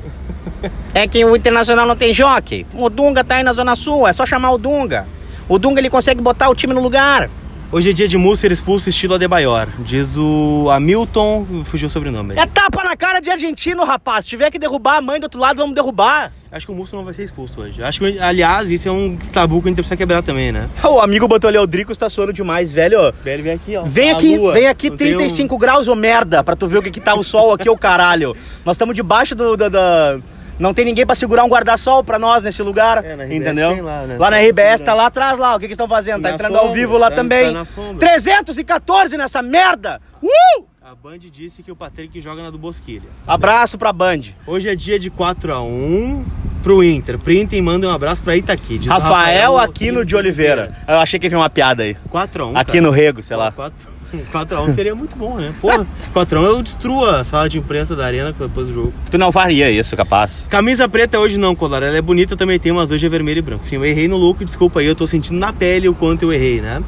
[0.95, 2.67] É que o Internacional não tem jockey.
[2.75, 5.07] O Dunga tá aí na Zona Sul, é só chamar o Dunga.
[5.49, 7.29] O Dunga ele consegue botar o time no lugar.
[7.71, 9.69] Hoje é dia de Mu ser expulso estilo Adebayor.
[9.79, 12.35] Diz o Hamilton, fugiu o sobrenome.
[12.39, 14.25] É tapa na cara de argentino, rapaz.
[14.25, 16.31] Se tiver que derrubar a mãe do outro lado, vamos derrubar.
[16.53, 17.83] Acho que o Musso não vai ser expulso hoje.
[17.83, 20.69] Acho que, aliás, isso é um tabu que a gente precisa quebrar também, né?
[20.85, 23.11] O amigo botou ali, o Drico está suando demais, velho.
[23.25, 23.83] Velho, vem aqui, ó.
[23.83, 26.83] Vem aqui, vem aqui Não tem um- 35 graus, ô merda, pra tu ver o
[26.83, 28.37] que, que tá o sol aqui, ô caralho.
[28.67, 30.19] Nós estamos debaixo do, do- da-
[30.59, 33.83] Não tem ninguém pra segurar um guarda-sol pra nós nesse lugar, É, na entendeu?
[33.83, 34.17] lá, né?
[34.19, 36.23] na Tá RBS, tá lá atrás lá, o que que estão fazendo?
[36.23, 37.47] Tá Na entrando ao sombra, vivo lá tá- também.
[37.47, 37.99] tá na sombra.
[37.99, 40.01] 314 nessa merda!
[40.23, 40.65] Uh!
[40.93, 43.09] A Band disse que o Patrick joga na do Bosquilha.
[43.27, 44.21] Abraço pra Band.
[44.47, 46.23] Hoje é dia de 4x1
[46.63, 47.19] pro Inter.
[47.19, 48.77] Printem e mandem um abraço pra Itaqui.
[48.77, 50.71] Diz o Rafael Aquino de Oliveira.
[50.87, 51.97] Eu achei que havia uma piada aí.
[52.13, 52.53] 4x1.
[52.55, 53.51] Aqui no Rego, sei lá.
[53.51, 55.55] 4x1 seria muito bom, né?
[55.63, 58.93] Porra, 4x1 eu destruo a sala de imprensa da arena depois do jogo.
[59.11, 60.47] Tu não faria isso, capaz.
[60.51, 61.83] Camisa preta hoje não, Colar.
[61.83, 63.65] Ela é bonita, também tem, mas hoje é vermelho e branco.
[63.65, 66.33] Sim, eu errei no look, desculpa aí, eu tô sentindo na pele o quanto eu
[66.35, 66.83] errei, né?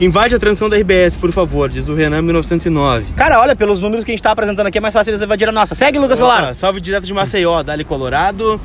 [0.00, 3.12] Invade a transição da RBS, por favor, diz o Renan 1909.
[3.14, 5.50] Cara, olha, pelos números que a gente tá apresentando aqui, é mais fácil eles invadirem
[5.50, 5.74] a nossa.
[5.74, 6.44] Segue, Lucas Golar.
[6.44, 8.58] Opa, salve direto de Maceió, Dali Colorado.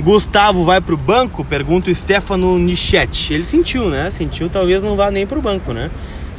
[0.00, 1.44] Gustavo vai pro banco?
[1.44, 3.34] Pergunta o Stefano Nichete.
[3.34, 4.10] Ele sentiu, né?
[4.10, 5.90] Sentiu, talvez não vá nem pro banco, né?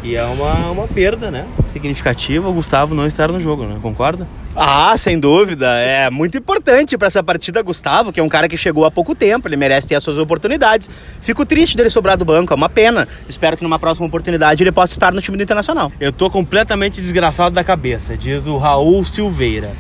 [0.04, 1.46] E é uma, uma perda, né?
[1.74, 3.78] Significativa o Gustavo não estar no jogo, né?
[3.82, 4.28] Concorda?
[4.56, 5.68] Ah, sem dúvida.
[5.78, 9.14] É muito importante pra essa partida, Gustavo, que é um cara que chegou há pouco
[9.14, 10.90] tempo, ele merece ter as suas oportunidades.
[11.22, 13.08] Fico triste dele sobrar do banco, é uma pena.
[13.28, 15.92] Espero que numa próxima oportunidade ele possa estar no time do Internacional.
[16.00, 19.72] Eu tô completamente desgraçado da cabeça, diz o Raul Silveira.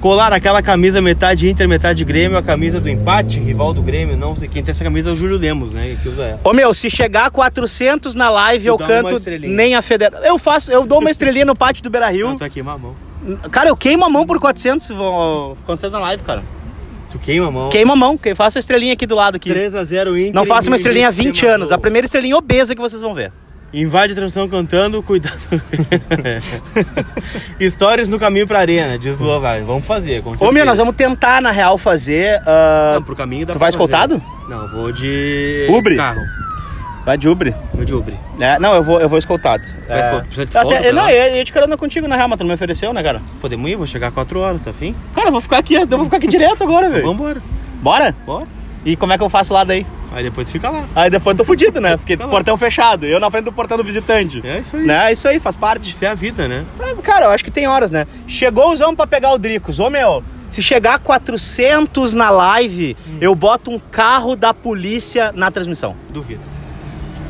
[0.00, 4.36] Colar aquela camisa metade Inter, metade Grêmio, a camisa do empate, rival do Grêmio, não
[4.36, 5.96] sei quem tem essa camisa é o Júlio Lemos, né?
[6.02, 6.40] Que usa ela.
[6.44, 10.24] Ô meu, se chegar a 400 na live, Tu eu canto nem a federação.
[10.26, 12.28] Eu faço, eu dou uma estrelinha no pátio do Beira Rio.
[12.28, 12.94] Não, tu vai queimar a mão.
[13.50, 16.42] Cara, eu queimo a mão por 400, vou- 400 na live, cara.
[17.10, 17.70] Tu queima a mão.
[17.70, 19.50] Queima a mão, que faço a estrelinha aqui do lado aqui.
[19.50, 20.34] 3x0 Inter.
[20.34, 21.72] Não faço uma estrelinha há ninguém 20 se anos.
[21.72, 23.32] A primeira estrelinha obesa que vocês vão ver.
[23.78, 25.36] Invade a transmissão cantando, cuidado.
[27.70, 29.66] Stories no caminho pra arena, diz o Lovares.
[29.66, 30.52] Vamos fazer, com Ô certeza.
[30.52, 32.40] meu, nós vamos tentar, na real, fazer.
[32.46, 34.22] ah, Não, pro caminho dá Tu vai escoltado?
[34.48, 35.66] Não, vou de.
[35.68, 35.94] Ubre?
[35.96, 36.22] Carro.
[37.04, 37.54] Vai de Ubre.
[37.74, 38.18] Vou de Ubre.
[38.40, 39.62] É, não, eu vou, eu vou escoltado.
[39.86, 40.00] Vai É.
[40.04, 40.22] escoltado.
[40.26, 41.12] Precisa de escolta Até, não, lá?
[41.12, 43.20] eu ia de carona contigo, na real, mas tu não me ofereceu, né, cara?
[43.42, 43.76] Podemos ir?
[43.76, 44.94] Vou chegar 4 horas, tá afim?
[45.14, 47.04] Cara, eu vou ficar aqui, eu vou ficar aqui direto agora, velho.
[47.06, 47.42] Vambora.
[47.82, 48.14] Bora?
[48.24, 48.46] Bora.
[48.86, 49.86] E como é que eu faço lá daí?
[50.16, 50.84] Aí depois tu fica lá.
[50.94, 51.96] Aí depois eu tô fudido, né?
[51.98, 52.30] Porque Fica lá.
[52.30, 54.40] portão fechado, eu na frente do portão do visitante.
[54.42, 54.86] É isso aí.
[54.86, 55.12] Né?
[55.12, 55.90] Isso aí, faz parte.
[55.92, 56.64] Isso é a vida, né?
[56.80, 58.06] Ah, Cara, eu acho que tem horas, né?
[58.26, 59.78] Chegou os homens pra pegar o Dricos.
[59.78, 63.18] Ô, meu, se chegar a 400 na live, Hum.
[63.20, 65.94] eu boto um carro da polícia na transmissão.
[66.08, 66.40] Duvido.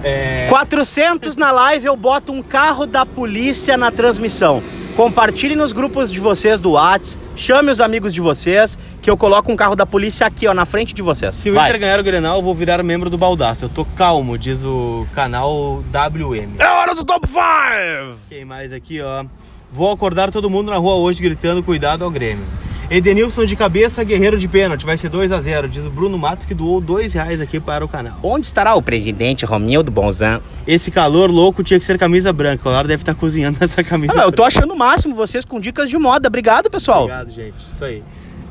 [0.04, 0.46] É.
[0.48, 4.62] 400 na live, eu boto um carro da polícia na transmissão.
[4.96, 9.52] Compartilhe nos grupos de vocês do Whats, chame os amigos de vocês, que eu coloco
[9.52, 11.34] um carro da polícia aqui, ó, na frente de vocês.
[11.34, 11.68] Se o Vai.
[11.68, 13.66] Inter ganhar o Grenal, eu vou virar membro do Baldaço.
[13.66, 16.54] Eu tô calmo, diz o canal WM.
[16.58, 18.20] É hora do top 5!
[18.30, 19.26] Quem mais aqui, ó?
[19.70, 22.46] Vou acordar todo mundo na rua hoje gritando cuidado ao Grêmio.
[22.90, 24.86] Edenilson de cabeça, guerreiro de pênalti.
[24.86, 27.84] Vai ser 2 a 0 diz o Bruno Matos, que doou dois reais aqui para
[27.84, 28.18] o canal.
[28.22, 30.40] Onde estará o presidente Romildo Bonzan?
[30.66, 32.68] Esse calor louco tinha que ser camisa branca.
[32.68, 35.58] O Lara deve estar cozinhando essa camisa Ah, eu tô achando o máximo vocês com
[35.60, 36.28] dicas de moda.
[36.28, 37.04] Obrigado, pessoal.
[37.04, 37.54] Obrigado, gente.
[37.74, 38.02] Isso aí.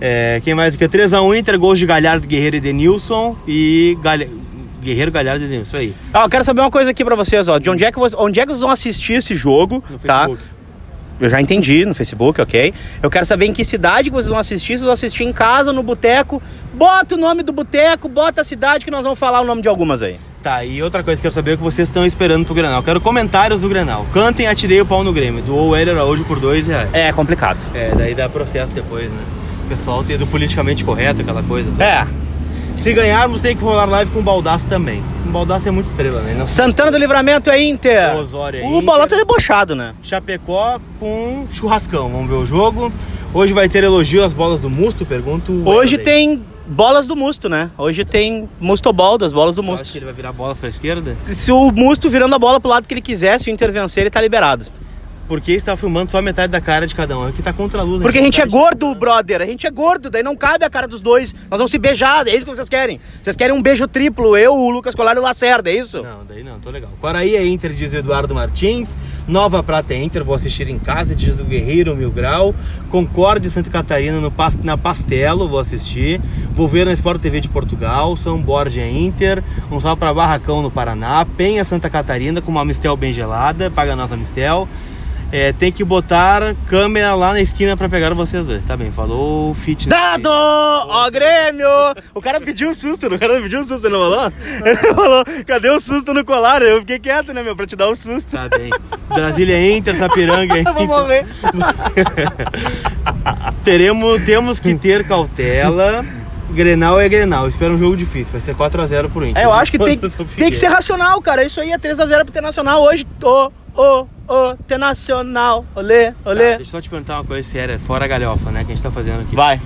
[0.01, 0.85] É, quem mais aqui?
[0.85, 3.35] 3x1 Inter, gols de Galhardo, Guerreiro e Edenilson.
[3.47, 4.29] E Galha...
[4.81, 5.67] Guerreiro, Galhardo e Edenilson.
[5.67, 5.95] Isso aí.
[6.13, 7.57] Ah, eu quero saber uma coisa aqui pra vocês, ó.
[7.57, 10.27] De onde é que vocês, onde é que vocês vão assistir esse jogo, No tá?
[10.27, 10.54] Facebook.
[11.19, 12.73] Eu já entendi no Facebook, ok?
[13.01, 14.73] Eu quero saber em que cidade que vocês vão assistir.
[14.73, 16.41] Vocês vão assistir em casa, no boteco.
[16.73, 19.67] Bota o nome do boteco, bota a cidade que nós vamos falar o nome de
[19.67, 20.19] algumas aí.
[20.43, 22.53] Tá, e outra coisa que eu quero saber é o que vocês estão esperando pro
[22.53, 22.83] Grenal.
[22.83, 24.05] Quero comentários do Grenal.
[24.13, 25.41] Cantem, atirei o pau no Grêmio.
[25.41, 26.89] Doou o Éder Araújo por dois reais.
[26.93, 27.63] É complicado.
[27.73, 29.23] É, daí dá processo depois, né?
[29.65, 31.71] O pessoal ter do politicamente correto, aquela coisa.
[31.71, 31.83] toda.
[31.83, 32.05] É.
[32.77, 35.03] Se ganharmos, tem que rolar live com o Baldaço também.
[35.25, 36.35] O Baldaço é muito estrela, né?
[36.37, 36.45] Não...
[36.45, 38.15] Santana do Livramento é Inter.
[38.15, 38.81] O Osório é O Inter.
[38.83, 39.95] Bolota é debochado, né?
[40.03, 42.09] Chapecó com churrascão.
[42.09, 42.91] Vamos ver o jogo.
[43.33, 45.63] Hoje vai ter elogio às bolas do Musto, pergunto.
[45.65, 47.69] Hoje tem bolas do Musto, né?
[47.77, 49.97] Hoje tem Mustobol das bolas do Eu acho que Musto.
[49.97, 51.17] ele vai virar bolas pra esquerda.
[51.23, 54.03] Se o Musto virando a bola pro lado que ele quiser, se o Inter vencer,
[54.03, 54.65] ele tá liberado.
[55.27, 57.27] Porque está filmando só metade da cara de cada um.
[57.27, 58.01] Aqui tá contra a luz.
[58.01, 59.41] Porque a gente é não tá gordo, brother.
[59.41, 61.33] A gente é gordo, daí não cabe a cara dos dois.
[61.49, 62.99] Nós vamos se beijar, é isso que vocês querem.
[63.21, 66.03] Vocês querem um beijo triplo, eu, o Lucas Colar e o Lacerda, é isso?
[66.03, 66.91] Não, daí não, tô legal.
[67.01, 68.95] Quaraí é Inter, diz o Eduardo Martins.
[69.27, 72.53] Nova Prata é Inter, vou assistir em casa, diz o Guerreiro Mil Grau.
[72.91, 74.31] Concorde Santa Catarina no,
[74.63, 76.21] na Pastelo, vou assistir.
[76.53, 78.15] Vou ver na Sport TV de Portugal.
[78.15, 79.43] São Borja é Inter.
[79.71, 81.25] Um salve pra Barracão no Paraná.
[81.35, 83.71] Penha Santa Catarina com uma Mistel bem gelada.
[83.71, 84.67] Paga a nossa Mistel.
[85.31, 88.63] É, tem que botar câmera lá na esquina pra pegar vocês dois.
[88.65, 89.87] Tá bem, falou fitness.
[89.87, 90.29] Dado!
[90.29, 91.67] Ó, Grêmio!
[92.13, 94.31] O cara pediu um susto, o cara pediu um susto, ele não falou?
[94.65, 96.61] Ele falou, cadê o susto no colar?
[96.61, 98.31] Eu fiquei quieto, né, meu, pra te dar um susto.
[98.31, 98.71] Tá bem.
[99.09, 100.87] Brasília Inter, Sapiranga Eu vou Inter.
[100.87, 101.25] morrer.
[103.63, 106.05] Teremos, temos que ter cautela.
[106.51, 107.47] Grenal é Grenal.
[107.49, 108.31] Espero um jogo difícil.
[108.31, 109.41] Vai ser 4x0 pro Inter.
[109.41, 109.97] É, eu acho que tem,
[110.37, 111.43] tem que ser racional, cara.
[111.43, 113.05] Isso aí é 3x0 pro Internacional hoje.
[113.75, 115.65] Ô, ô, Internacional.
[115.75, 116.49] Olê, Tá, olê.
[116.57, 118.63] deixa eu só te perguntar uma coisa séria, fora a galhofa, né?
[118.63, 119.35] Que a gente tá fazendo aqui.
[119.35, 119.59] Vai.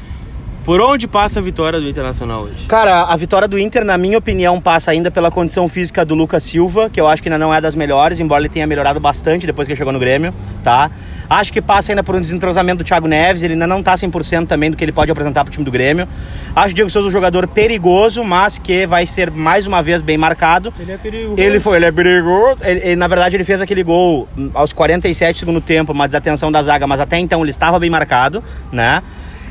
[0.65, 2.65] Por onde passa a vitória do Internacional hoje?
[2.67, 6.43] Cara, a vitória do Inter, na minha opinião, passa ainda pela condição física do Lucas
[6.43, 9.48] Silva, que eu acho que ainda não é das melhores, embora ele tenha melhorado bastante
[9.48, 10.91] depois que chegou no Grêmio, tá?
[11.30, 14.48] Acho que passa ainda por um desentrosamento do Thiago Neves, ele ainda não tá 100%
[14.48, 16.08] também do que ele pode apresentar pro time do Grêmio.
[16.56, 20.18] Acho o Diego Souza um jogador perigoso, mas que vai ser mais uma vez bem
[20.18, 20.74] marcado.
[20.80, 21.39] Ele é perigoso.
[21.39, 22.65] Ele foi, ele é perigoso.
[22.65, 26.52] Ele, ele, na verdade, ele fez aquele gol aos 47 do segundo tempo, uma desatenção
[26.52, 29.04] da zaga, mas até então ele estava bem marcado, né?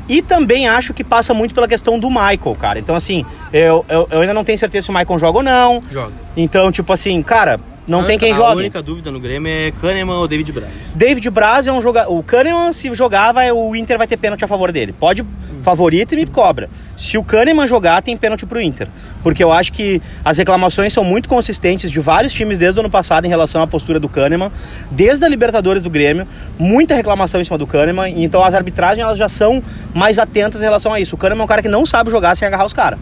[0.09, 2.79] E também acho que passa muito pela questão do Michael, cara.
[2.79, 5.81] Então, assim, eu, eu, eu ainda não tenho certeza se o Michael joga ou não.
[5.89, 6.11] Joga.
[6.35, 8.51] Então, tipo assim, cara, não A tem quem jogue.
[8.51, 10.93] A única dúvida no Grêmio é Kahneman ou David Braz.
[10.95, 12.13] David Braz é um jogador.
[12.13, 14.93] O Kahneman, se jogar, vai, o Inter vai ter pênalti a favor dele.
[14.93, 15.25] Pode,
[15.63, 16.69] favorito e me cobra.
[16.95, 18.87] Se o Kahneman jogar, tem pênalti pro Inter.
[19.23, 22.89] Porque eu acho que as reclamações são muito consistentes de vários times desde o ano
[22.89, 24.51] passado em relação à postura do Kahneman.
[24.91, 26.27] Desde a Libertadores do Grêmio,
[26.59, 28.23] muita reclamação em cima do Kahneman.
[28.23, 31.15] Então as arbitragens elas já são mais atentas em relação a isso.
[31.15, 32.99] O Kahneman é um cara que não sabe jogar sem agarrar os caras.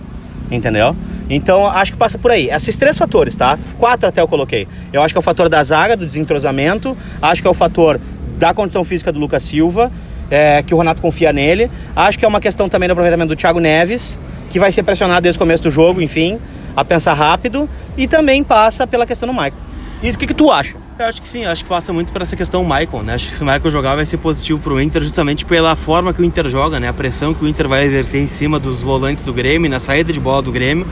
[0.49, 0.95] Entendeu?
[1.29, 2.49] Então acho que passa por aí.
[2.49, 3.57] Esses três fatores, tá?
[3.77, 4.67] Quatro até eu coloquei.
[4.93, 6.97] Eu acho que é o fator da zaga, do desentrosamento.
[7.21, 7.99] Acho que é o fator
[8.37, 9.91] da condição física do Lucas Silva.
[10.29, 11.69] é, que o Renato confia nele.
[11.95, 15.21] Acho que é uma questão também do aproveitamento do Thiago Neves, que vai ser pressionado
[15.21, 16.37] desde o começo do jogo, enfim,
[16.75, 17.69] a pensar rápido.
[17.97, 19.53] E também passa pela questão do Michael.
[20.01, 20.75] E o que, que tu acha?
[20.99, 23.13] Eu acho que sim, acho que passa muito por essa questão Michael, né?
[23.13, 26.21] Acho que se o Michael jogar vai ser positivo pro Inter justamente pela forma que
[26.21, 26.87] o Inter joga, né?
[26.87, 30.11] A pressão que o Inter vai exercer em cima dos volantes do Grêmio, na saída
[30.11, 30.87] de bola do Grêmio,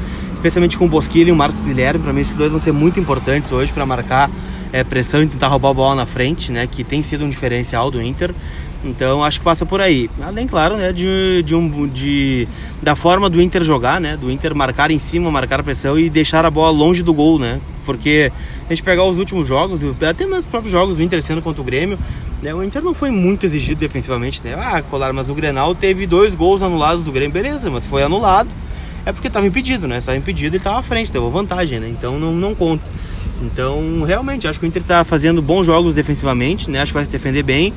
[0.46, 3.00] especialmente com o Bosquilha e o Marcos Guilherme, para mim esses dois vão ser muito
[3.00, 4.30] importantes hoje para marcar
[4.72, 6.68] é, pressão e tentar roubar a bola na frente, né?
[6.68, 8.32] Que tem sido um diferencial do Inter.
[8.84, 10.08] Então acho que passa por aí.
[10.22, 12.48] Além, claro, né, de, de, um, de
[12.80, 14.16] da forma do Inter jogar, né?
[14.16, 17.60] Do Inter marcar em cima, marcar pressão e deixar a bola longe do gol, né?
[17.84, 18.32] Porque
[18.68, 21.60] a gente pegar os últimos jogos, até mesmo os próprios jogos do Inter sendo contra
[21.60, 21.98] o Grêmio,
[22.44, 22.54] né?
[22.54, 24.54] O Inter não foi muito exigido defensivamente, né?
[24.56, 28.50] Ah, colar, mas o Grenal teve dois gols anulados do Grêmio, beleza, mas foi anulado.
[29.06, 30.00] É porque estava impedido, né?
[30.00, 31.88] Estava impedido, ele estava à frente, deu vantagem, né?
[31.90, 32.84] Então não, não conta.
[33.42, 36.82] Então, realmente, acho que o Inter está fazendo bons jogos defensivamente, né?
[36.82, 37.74] Acho que vai se defender bem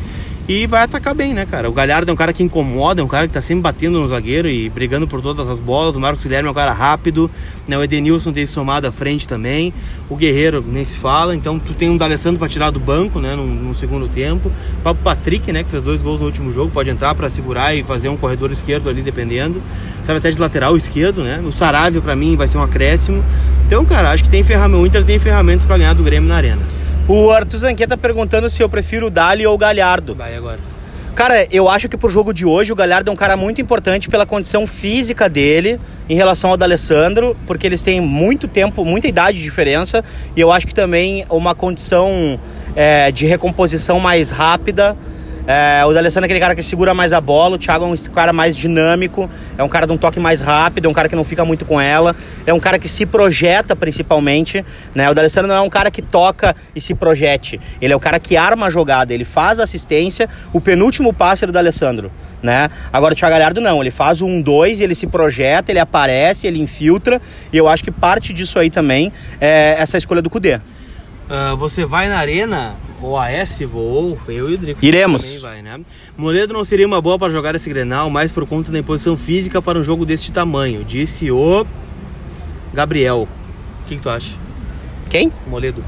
[0.49, 1.69] e vai atacar bem, né, cara?
[1.69, 4.09] O Galhardo é um cara que incomoda, é um cara que tá sempre batendo no
[4.09, 5.95] zagueiro e brigando por todas as bolas.
[5.95, 7.31] O Marcos Guilherme é um cara rápido,
[7.67, 7.77] né?
[7.77, 9.75] O Edenilson tem somado à frente também.
[10.09, 13.37] O Guerreiro nem se fala, então tu tem um D'Alessandro para tirar do banco, né,
[13.37, 14.49] no, no, segundo tempo.
[14.79, 17.75] O próprio Patrick, né, que fez dois gols no último jogo, pode entrar para segurar
[17.75, 19.61] e fazer um corredor esquerdo ali, dependendo.
[20.09, 21.38] Sabe até de lateral esquerdo, né?
[21.44, 23.23] O Saravia para mim vai ser um acréscimo.
[23.66, 26.37] Então, cara, acho que tem ferramenta, o Inter tem ferramentas para ganhar do Grêmio na
[26.37, 26.62] arena.
[27.07, 30.14] O Arthur Zanqueta tá perguntando se eu prefiro o Dali ou o Galhardo.
[30.14, 30.61] Vai agora.
[31.14, 34.09] Cara, eu acho que pro jogo de hoje o Galhardo é um cara muito importante
[34.09, 39.37] pela condição física dele em relação ao D'Alessandro, porque eles têm muito tempo, muita idade
[39.37, 40.03] de diferença,
[40.35, 42.40] e eu acho que também uma condição
[42.75, 44.97] é, de recomposição mais rápida
[45.51, 47.97] é, o D'Alessandro é aquele cara que segura mais a bola, o Thiago é um
[48.13, 51.17] cara mais dinâmico, é um cara de um toque mais rápido, é um cara que
[51.17, 52.15] não fica muito com ela,
[52.47, 54.63] é um cara que se projeta principalmente,
[54.95, 55.09] né?
[55.09, 58.21] O D'Alessandro não é um cara que toca e se projete, ele é o cara
[58.21, 62.69] que arma a jogada, ele faz a assistência, o penúltimo passe é do D'Alessandro, né?
[62.93, 66.61] Agora o Thiago Galhardo não, ele faz o 1-2, ele se projeta, ele aparece, ele
[66.61, 70.61] infiltra, e eu acho que parte disso aí também é essa escolha do Cudê.
[71.29, 74.83] Uh, você vai na arena, o AS voou, eu e o Drico.
[74.83, 75.41] Iremos.
[75.41, 75.79] Vai, né?
[76.17, 79.61] Moledo não seria uma boa para jogar esse Grenal, mas por conta da imposição física
[79.61, 81.67] para um jogo deste tamanho, disse o
[82.73, 83.29] Gabriel.
[83.83, 84.35] O que, que tu acha?
[85.11, 85.31] Quem?
[85.47, 85.85] Moledo.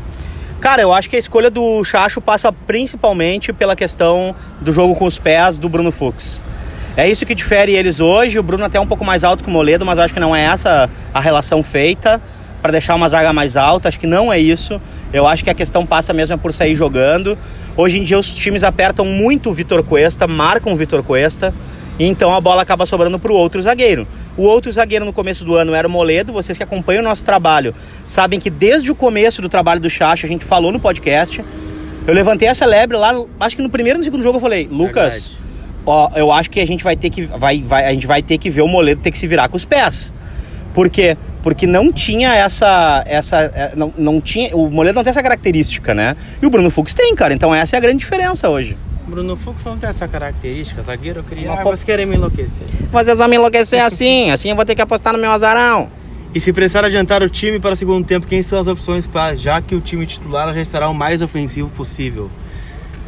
[0.61, 5.07] Cara, eu acho que a escolha do Chacho passa principalmente pela questão do jogo com
[5.07, 6.41] os pés do Bruno Fux.
[6.99, 8.39] É isso que difere eles hoje.
[8.39, 10.37] O Bruno até é um pouco mais alto que o Moledo, mas acho que não
[10.37, 12.21] é essa a relação feita
[12.61, 13.89] para deixar uma zaga mais alta.
[13.89, 14.81] Acho que não é isso.
[15.13, 17.37] Eu acho que a questão passa mesmo por sair jogando.
[17.77, 21.55] Hoje em dia os times apertam muito o Vitor Cuesta, marcam o Vitor Cuesta.
[21.99, 24.09] E então a bola acaba sobrando para o outro zagueiro.
[24.37, 26.33] O outro zagueiro no começo do ano era o Moledo.
[26.33, 27.75] Vocês que acompanham o nosso trabalho
[28.07, 31.45] sabem que desde o começo do trabalho do Chacho, a gente falou no podcast.
[32.07, 34.67] Eu levantei essa lebre lá, acho que no primeiro e no segundo jogo eu falei,
[34.71, 35.37] Lucas,
[35.85, 38.39] ó, eu acho que a gente vai ter que vai, vai, a gente vai ter
[38.39, 40.13] que ver o Moledo ter que se virar com os pés.
[40.73, 41.17] Por quê?
[41.43, 43.03] Porque não tinha essa.
[43.07, 46.17] essa é, não, não tinha, o Moledo não tem essa característica, né?
[46.41, 47.33] E o Bruno Fux tem, cara.
[47.33, 48.77] Então essa é a grande diferença hoje.
[49.07, 50.83] Bruno Fux não tem essa característica.
[50.83, 51.53] Zagueiro eu queria.
[51.53, 52.67] Ah, vocês querem me enlouquecer.
[52.93, 54.31] Vocês vão me enlouquecer assim.
[54.33, 55.91] assim eu vou ter que apostar no meu azarão.
[56.33, 59.35] E se precisar adiantar o time para o segundo tempo, quem são as opções para
[59.35, 62.31] já que o time titular já estará o mais ofensivo possível?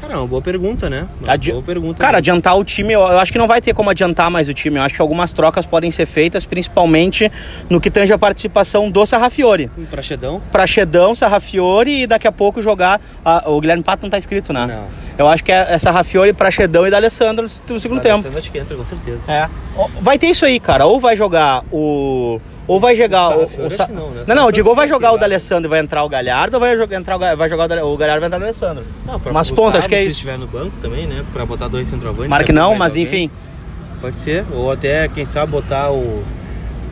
[0.03, 1.07] Cara, é uma boa pergunta, né?
[1.21, 1.53] Uma Adi...
[1.53, 2.01] boa pergunta.
[2.01, 2.19] Cara, mesmo.
[2.19, 4.77] adiantar o time, eu, acho que não vai ter como adiantar mais o time.
[4.77, 7.31] Eu acho que algumas trocas podem ser feitas, principalmente
[7.71, 9.71] no que tange a participação do Sarrafiore.
[9.79, 10.43] Um praxedão.
[10.51, 13.01] Praxedão, Sarrafiore e daqui a pouco jogar.
[13.25, 13.49] A...
[13.49, 14.67] o Guilherme Pato não tá escrito, né?
[14.67, 15.03] Não.
[15.17, 18.37] Eu acho que é, é Sarrafiore, Praxedão e da Alessandro no segundo da tempo.
[18.37, 19.33] acho que entra, com certeza.
[19.33, 19.49] É.
[20.01, 20.85] Vai ter isso aí, cara.
[20.85, 23.42] Ou vai jogar o ou vai jogar o.
[23.44, 23.88] o, o Sa...
[23.88, 24.25] não, né?
[24.27, 26.61] não, não, eu digo ou vai jogar o D'Alessandro e vai entrar o Galhardo, ou
[26.61, 28.85] vai jogar, entrar o, vai jogar o, o Galhardo vai entrar o Alessandro.
[29.05, 30.11] Não, Mas ponto, acho que é isso.
[30.11, 31.25] Se estiver no banco também, né?
[31.33, 32.29] Pra botar dois centroavantes.
[32.29, 33.31] Marque que não, mas enfim.
[34.01, 34.44] Pode ser.
[34.53, 36.25] Ou até, quem sabe, botar o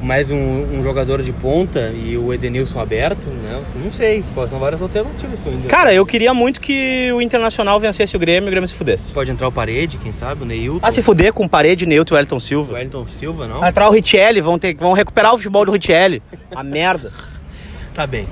[0.02, 3.62] mais um, um, jogador de ponta e o Edenilson aberto, né?
[3.82, 8.16] Não sei, são várias alternativas que eu Cara, eu queria muito que o Internacional vencesse
[8.16, 9.12] o Grêmio e o Grêmio se fudesse.
[9.12, 10.80] Pode entrar o Parede, quem sabe, o Neilton.
[10.82, 12.74] Ah, se fuder com Parede, Neilton e o Elton Silva.
[12.74, 13.60] O Elton Silva, não?
[13.60, 16.22] Vai entrar o Richelli, vão, ter, vão recuperar o futebol do Richelli.
[16.54, 17.12] A merda.
[17.94, 18.26] Tá bem.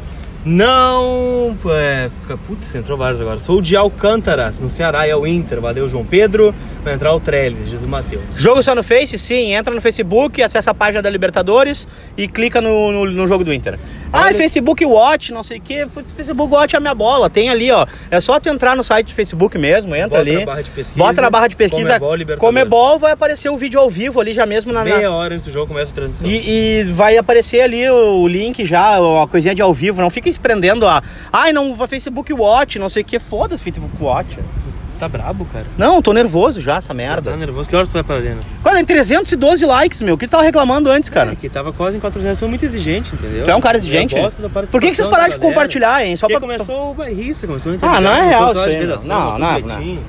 [0.48, 1.56] Não.
[1.70, 2.11] É,
[2.46, 3.38] putz, entrou vários agora.
[3.38, 5.61] Sou o de Alcântara, no Ceará, é o Inter.
[5.61, 6.54] Valeu, João Pedro.
[6.82, 8.22] Vai entrar o Trellis, diz o Matheus.
[8.34, 9.18] Jogo só no Face?
[9.18, 9.52] Sim.
[9.52, 13.52] Entra no Facebook, acessa a página da Libertadores e clica no, no, no jogo do
[13.52, 13.78] Inter.
[14.12, 15.87] Ah, Facebook Watch, não sei o que.
[15.87, 17.28] Facebook Watch é a minha bola.
[17.28, 17.87] Tem ali, ó.
[18.11, 20.38] É só tu entrar no site do Facebook mesmo, entra bota ali.
[20.38, 22.00] Na barra de pesquisa, bota na barra de pesquisa.
[22.00, 24.82] Comebol, Comebol vai aparecer o vídeo ao vivo ali já mesmo na.
[24.82, 26.26] Meia hora antes do jogo começa a transmissão.
[26.26, 30.00] E, e vai aparecer ali o, o link já, a coisinha de ao vivo.
[30.00, 31.03] Não fica se prendendo a.
[31.33, 33.18] Ai, não, Facebook Watch, não sei o que.
[33.18, 34.38] Foda-se, Facebook Watch.
[34.98, 35.66] Tá brabo, cara.
[35.77, 37.31] Não, tô nervoso já, essa merda.
[37.31, 37.68] Tá nervoso.
[37.68, 38.40] Que horas tu vai pra arena?
[38.64, 40.16] Cara, tem 312 likes, meu.
[40.16, 41.33] O que tu tava reclamando antes, cara?
[41.33, 42.37] É, que tava quase em 400.
[42.37, 43.44] Sou muito exigente, entendeu?
[43.44, 44.16] Tu é um cara exigente?
[44.16, 45.55] Eu gosto da Por que, que vocês pararam de galera.
[45.55, 46.16] compartilhar, hein?
[46.16, 46.57] Só Porque pra...
[46.57, 49.24] começou o bairrista, começou a Ah, não é real isso aí, redação, não.
[49.24, 50.03] Não, o não, pretinho.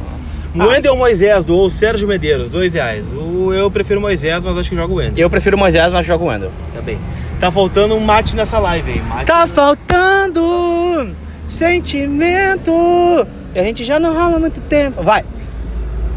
[0.55, 3.05] O Wendel Moisés doou o Sérgio Medeiros, dois reais.
[3.11, 5.23] O, eu prefiro Moisés, mas acho que joga o Wendel.
[5.23, 6.51] Eu prefiro Moisés, mas jogo o Wendel.
[6.73, 6.97] Tá bem.
[7.39, 9.01] Tá faltando um mate nessa live aí.
[9.01, 11.15] Mate Tá faltando
[11.47, 12.71] sentimento.
[13.55, 15.01] E a gente já não rola há muito tempo.
[15.01, 15.23] Vai.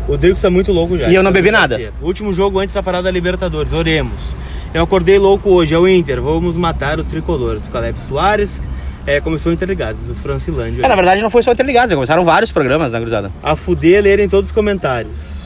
[0.08, 1.08] O Drico tá muito louco já.
[1.08, 1.92] E eu não bebi vai nada.
[2.02, 4.34] Último jogo antes da parada da Libertadores, oremos.
[4.74, 6.20] Eu acordei louco hoje, é o Inter.
[6.20, 7.56] Vamos matar o tricolor.
[7.56, 8.60] Os Caleb Soares,
[9.06, 10.84] é, começou Interligados, o Francilândia.
[10.84, 13.30] É, na verdade não foi só Interligados, começaram vários programas, né, gurizada?
[13.42, 15.41] A fuder lerem todos os comentários.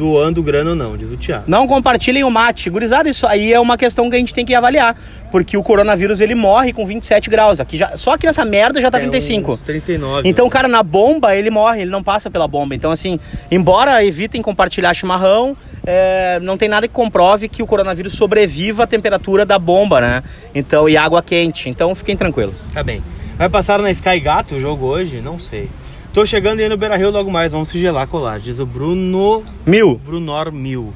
[0.00, 1.44] Doando grana ou não, diz o Thiago.
[1.46, 2.70] Não compartilhem o mate.
[2.70, 4.96] Gurizada, isso aí é uma questão que a gente tem que avaliar.
[5.30, 7.60] Porque o coronavírus, ele morre com 27 graus.
[7.60, 9.52] Aqui já, só aqui nessa merda já tá É 35.
[9.52, 10.26] uns 39.
[10.26, 12.74] Então, cara, na bomba ele morre, ele não passa pela bomba.
[12.74, 15.54] Então, assim, embora evitem compartilhar chimarrão,
[15.86, 20.22] é, não tem nada que comprove que o coronavírus sobreviva à temperatura da bomba, né?
[20.54, 21.68] Então, e água quente.
[21.68, 22.64] Então, fiquem tranquilos.
[22.72, 23.02] Tá bem.
[23.36, 25.20] Vai passar na Sky Gato o jogo hoje?
[25.20, 25.68] Não sei.
[26.12, 28.40] Tô chegando aí no Beira Rio logo mais, vamos se gelar colar.
[28.40, 29.44] Diz o Bruno.
[29.64, 30.00] Mil.
[30.04, 30.92] Brunor Mil.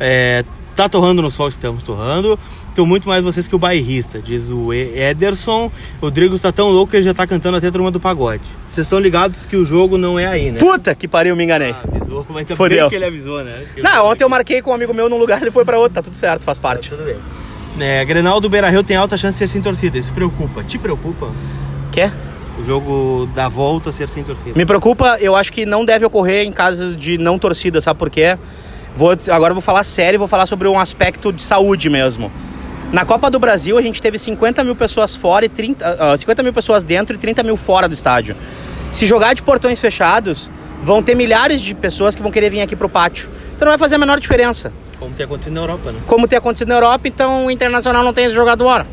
[0.00, 0.44] É,
[0.74, 2.36] tá torrando no sol, estamos torrando.
[2.74, 5.70] Tô muito mais vocês que o bairrista, diz o Ederson.
[6.00, 8.42] O Rodrigo está tão louco que ele já tá cantando até a turma do pagode.
[8.68, 10.58] Vocês estão ligados que o jogo não é aí, né?
[10.58, 11.70] Puta que pariu, me enganei.
[11.72, 12.80] Ah, avisou, mas ainda Fodeu.
[12.82, 13.64] bem que ele avisou, né?
[13.74, 15.78] Que Não, jogo ontem eu marquei com um amigo meu num lugar, ele foi pra
[15.78, 16.90] outro, tá tudo certo, faz Tá parte.
[16.90, 17.16] tudo bem.
[17.80, 19.98] É, Grenal do Beira Rio tem alta chance de ser sem torcida.
[19.98, 20.62] Isso preocupa.
[20.64, 21.30] Te preocupa?
[21.92, 22.12] Quer?
[22.68, 24.52] Jogo da volta ser sem torcida.
[24.54, 28.10] Me preocupa, eu acho que não deve ocorrer em casos de não torcida, sabe por
[28.10, 28.36] quê?
[28.94, 32.30] Vou, agora eu vou falar sério, e vou falar sobre um aspecto de saúde mesmo.
[32.92, 36.42] Na Copa do Brasil, a gente teve 50 mil pessoas fora e 30, ah, 50
[36.42, 38.36] mil pessoas dentro e 30 mil fora do estádio.
[38.92, 40.50] Se jogar de portões fechados,
[40.82, 43.30] vão ter milhares de pessoas que vão querer vir aqui pro pátio.
[43.56, 44.70] Então não vai fazer a menor diferença.
[44.98, 46.00] Como tem acontecido na Europa, né?
[46.06, 48.84] Como tem acontecido na Europa, então o Internacional não tem esse jogador.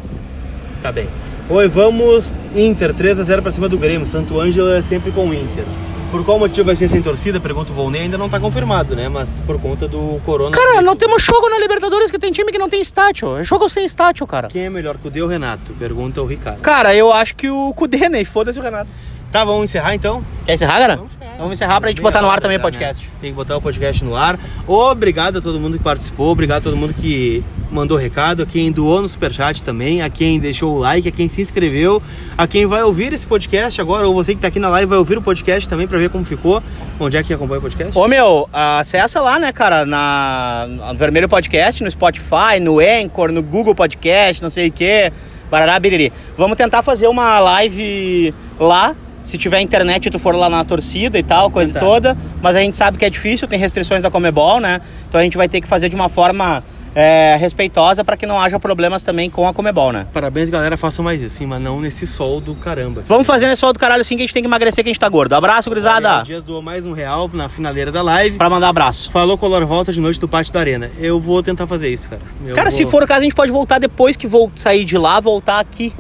[0.82, 1.10] Tá bem.
[1.48, 4.08] Oi, vamos Inter, 3x0 pra cima do Grêmio.
[4.08, 5.64] Santo Ângelo é sempre com o Inter.
[6.10, 7.40] Por qual motivo vai ser sem torcida?
[7.40, 9.08] Pergunta o Volney, ainda não tá confirmado, né?
[9.10, 10.56] Mas por conta do corona.
[10.56, 13.38] Cara, não temos jogo na Libertadores que tem time que não tem estádio.
[13.38, 14.48] É jogo sem estádio, cara.
[14.48, 15.72] Quem é melhor que o Deu Renato?
[15.74, 16.62] Pergunta o Ricardo.
[16.62, 18.26] Cara, eu acho que o Cudê, né?
[18.26, 18.90] Foda-se o Renato.
[19.36, 20.24] Tá, vamos encerrar então?
[20.46, 20.96] Quer encerrar, cara?
[20.96, 21.36] Vamos encerrar.
[21.38, 23.04] Vamos encerrar pra gente botar no ar também o podcast.
[23.04, 23.12] né?
[23.20, 24.40] Tem que botar o podcast no ar.
[24.66, 28.72] Obrigado a todo mundo que participou, obrigado a todo mundo que mandou recado, a quem
[28.72, 32.02] doou no superchat também, a quem deixou o like, a quem se inscreveu,
[32.38, 35.00] a quem vai ouvir esse podcast agora, ou você que tá aqui na live vai
[35.00, 36.64] ouvir o podcast também pra ver como ficou.
[36.98, 37.98] Onde é que acompanha o podcast?
[37.98, 43.44] Ô meu, acessa lá, né, cara, na no Vermelho Podcast, no Spotify, no Anchor, no
[43.44, 45.12] Google Podcast, não sei o que,
[45.52, 46.14] barará, biriri.
[46.38, 48.96] Vamos tentar fazer uma live lá,
[49.26, 51.86] se tiver internet tu for lá na torcida e tal, coisa tentar.
[51.86, 55.24] toda, mas a gente sabe que é difícil, tem restrições da Comebol, né, então a
[55.24, 56.64] gente vai ter que fazer de uma forma
[56.98, 60.08] é, respeitosa para que não haja problemas também com a Comebol, né.
[60.14, 63.04] Parabéns, galera, façam mais isso, sim, mas não nesse sol do caramba.
[63.06, 64.94] Vamos fazer nesse sol do caralho sim que a gente tem que emagrecer que a
[64.94, 65.34] gente tá gordo.
[65.34, 66.24] Abraço, gurizada.
[66.24, 68.38] Dias doou mais um real na finaleira da live.
[68.38, 69.12] Pra mandar abraço.
[69.12, 70.90] Falou Color volta de noite do pátio da arena.
[70.98, 72.22] Eu vou tentar fazer isso, cara.
[72.48, 74.86] Eu Cara, vou- se for o caso, a gente pode voltar depois que vou sair
[74.86, 75.92] de lá, voltar aqui.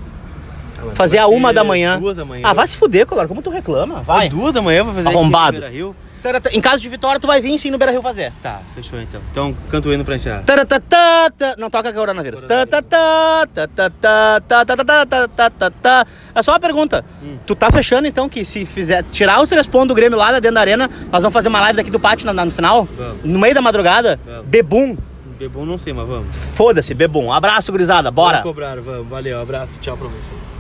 [0.92, 2.00] Ah, Fazer a uma da manhã.
[2.00, 2.44] Duas da manhã.
[2.46, 3.28] Ah, vai se fuder, Colar.
[3.28, 4.02] Como tu reclama?
[4.02, 4.28] Vai.
[4.28, 5.58] Ah, duas da manhã pra fazer Arrombado.
[5.58, 5.96] aqui no Rio?
[6.52, 8.34] Em caso de vitória, tu vai vir sim no Beira Rio fazer.
[8.42, 9.22] Tá, fechou então.
[9.30, 10.44] Então canto o hino pra encerrar.
[10.44, 11.56] Tá.
[11.56, 12.42] Não toca é coronavírus.
[12.42, 12.66] Tá.
[16.34, 17.06] É só uma pergunta.
[17.46, 20.56] Tu tá fechando então que se fizer tirar os três pontos do Grêmio lá dentro
[20.56, 22.88] da arena, nós vamos fazer uma live daqui do pátio no final?
[22.98, 23.24] Vamos.
[23.24, 24.20] No meio da madrugada?
[24.26, 24.46] Vamos.
[24.48, 24.98] Bebum.
[25.38, 26.36] Bebum não sei, mas vamos.
[26.56, 27.32] Foda-se, bebum.
[27.32, 28.10] Abraço, gurizada.
[28.10, 28.38] Bora.
[28.38, 29.08] Vamos cobrar, vamos.
[29.08, 30.55] Valeu, abraço, tchau pra vocês.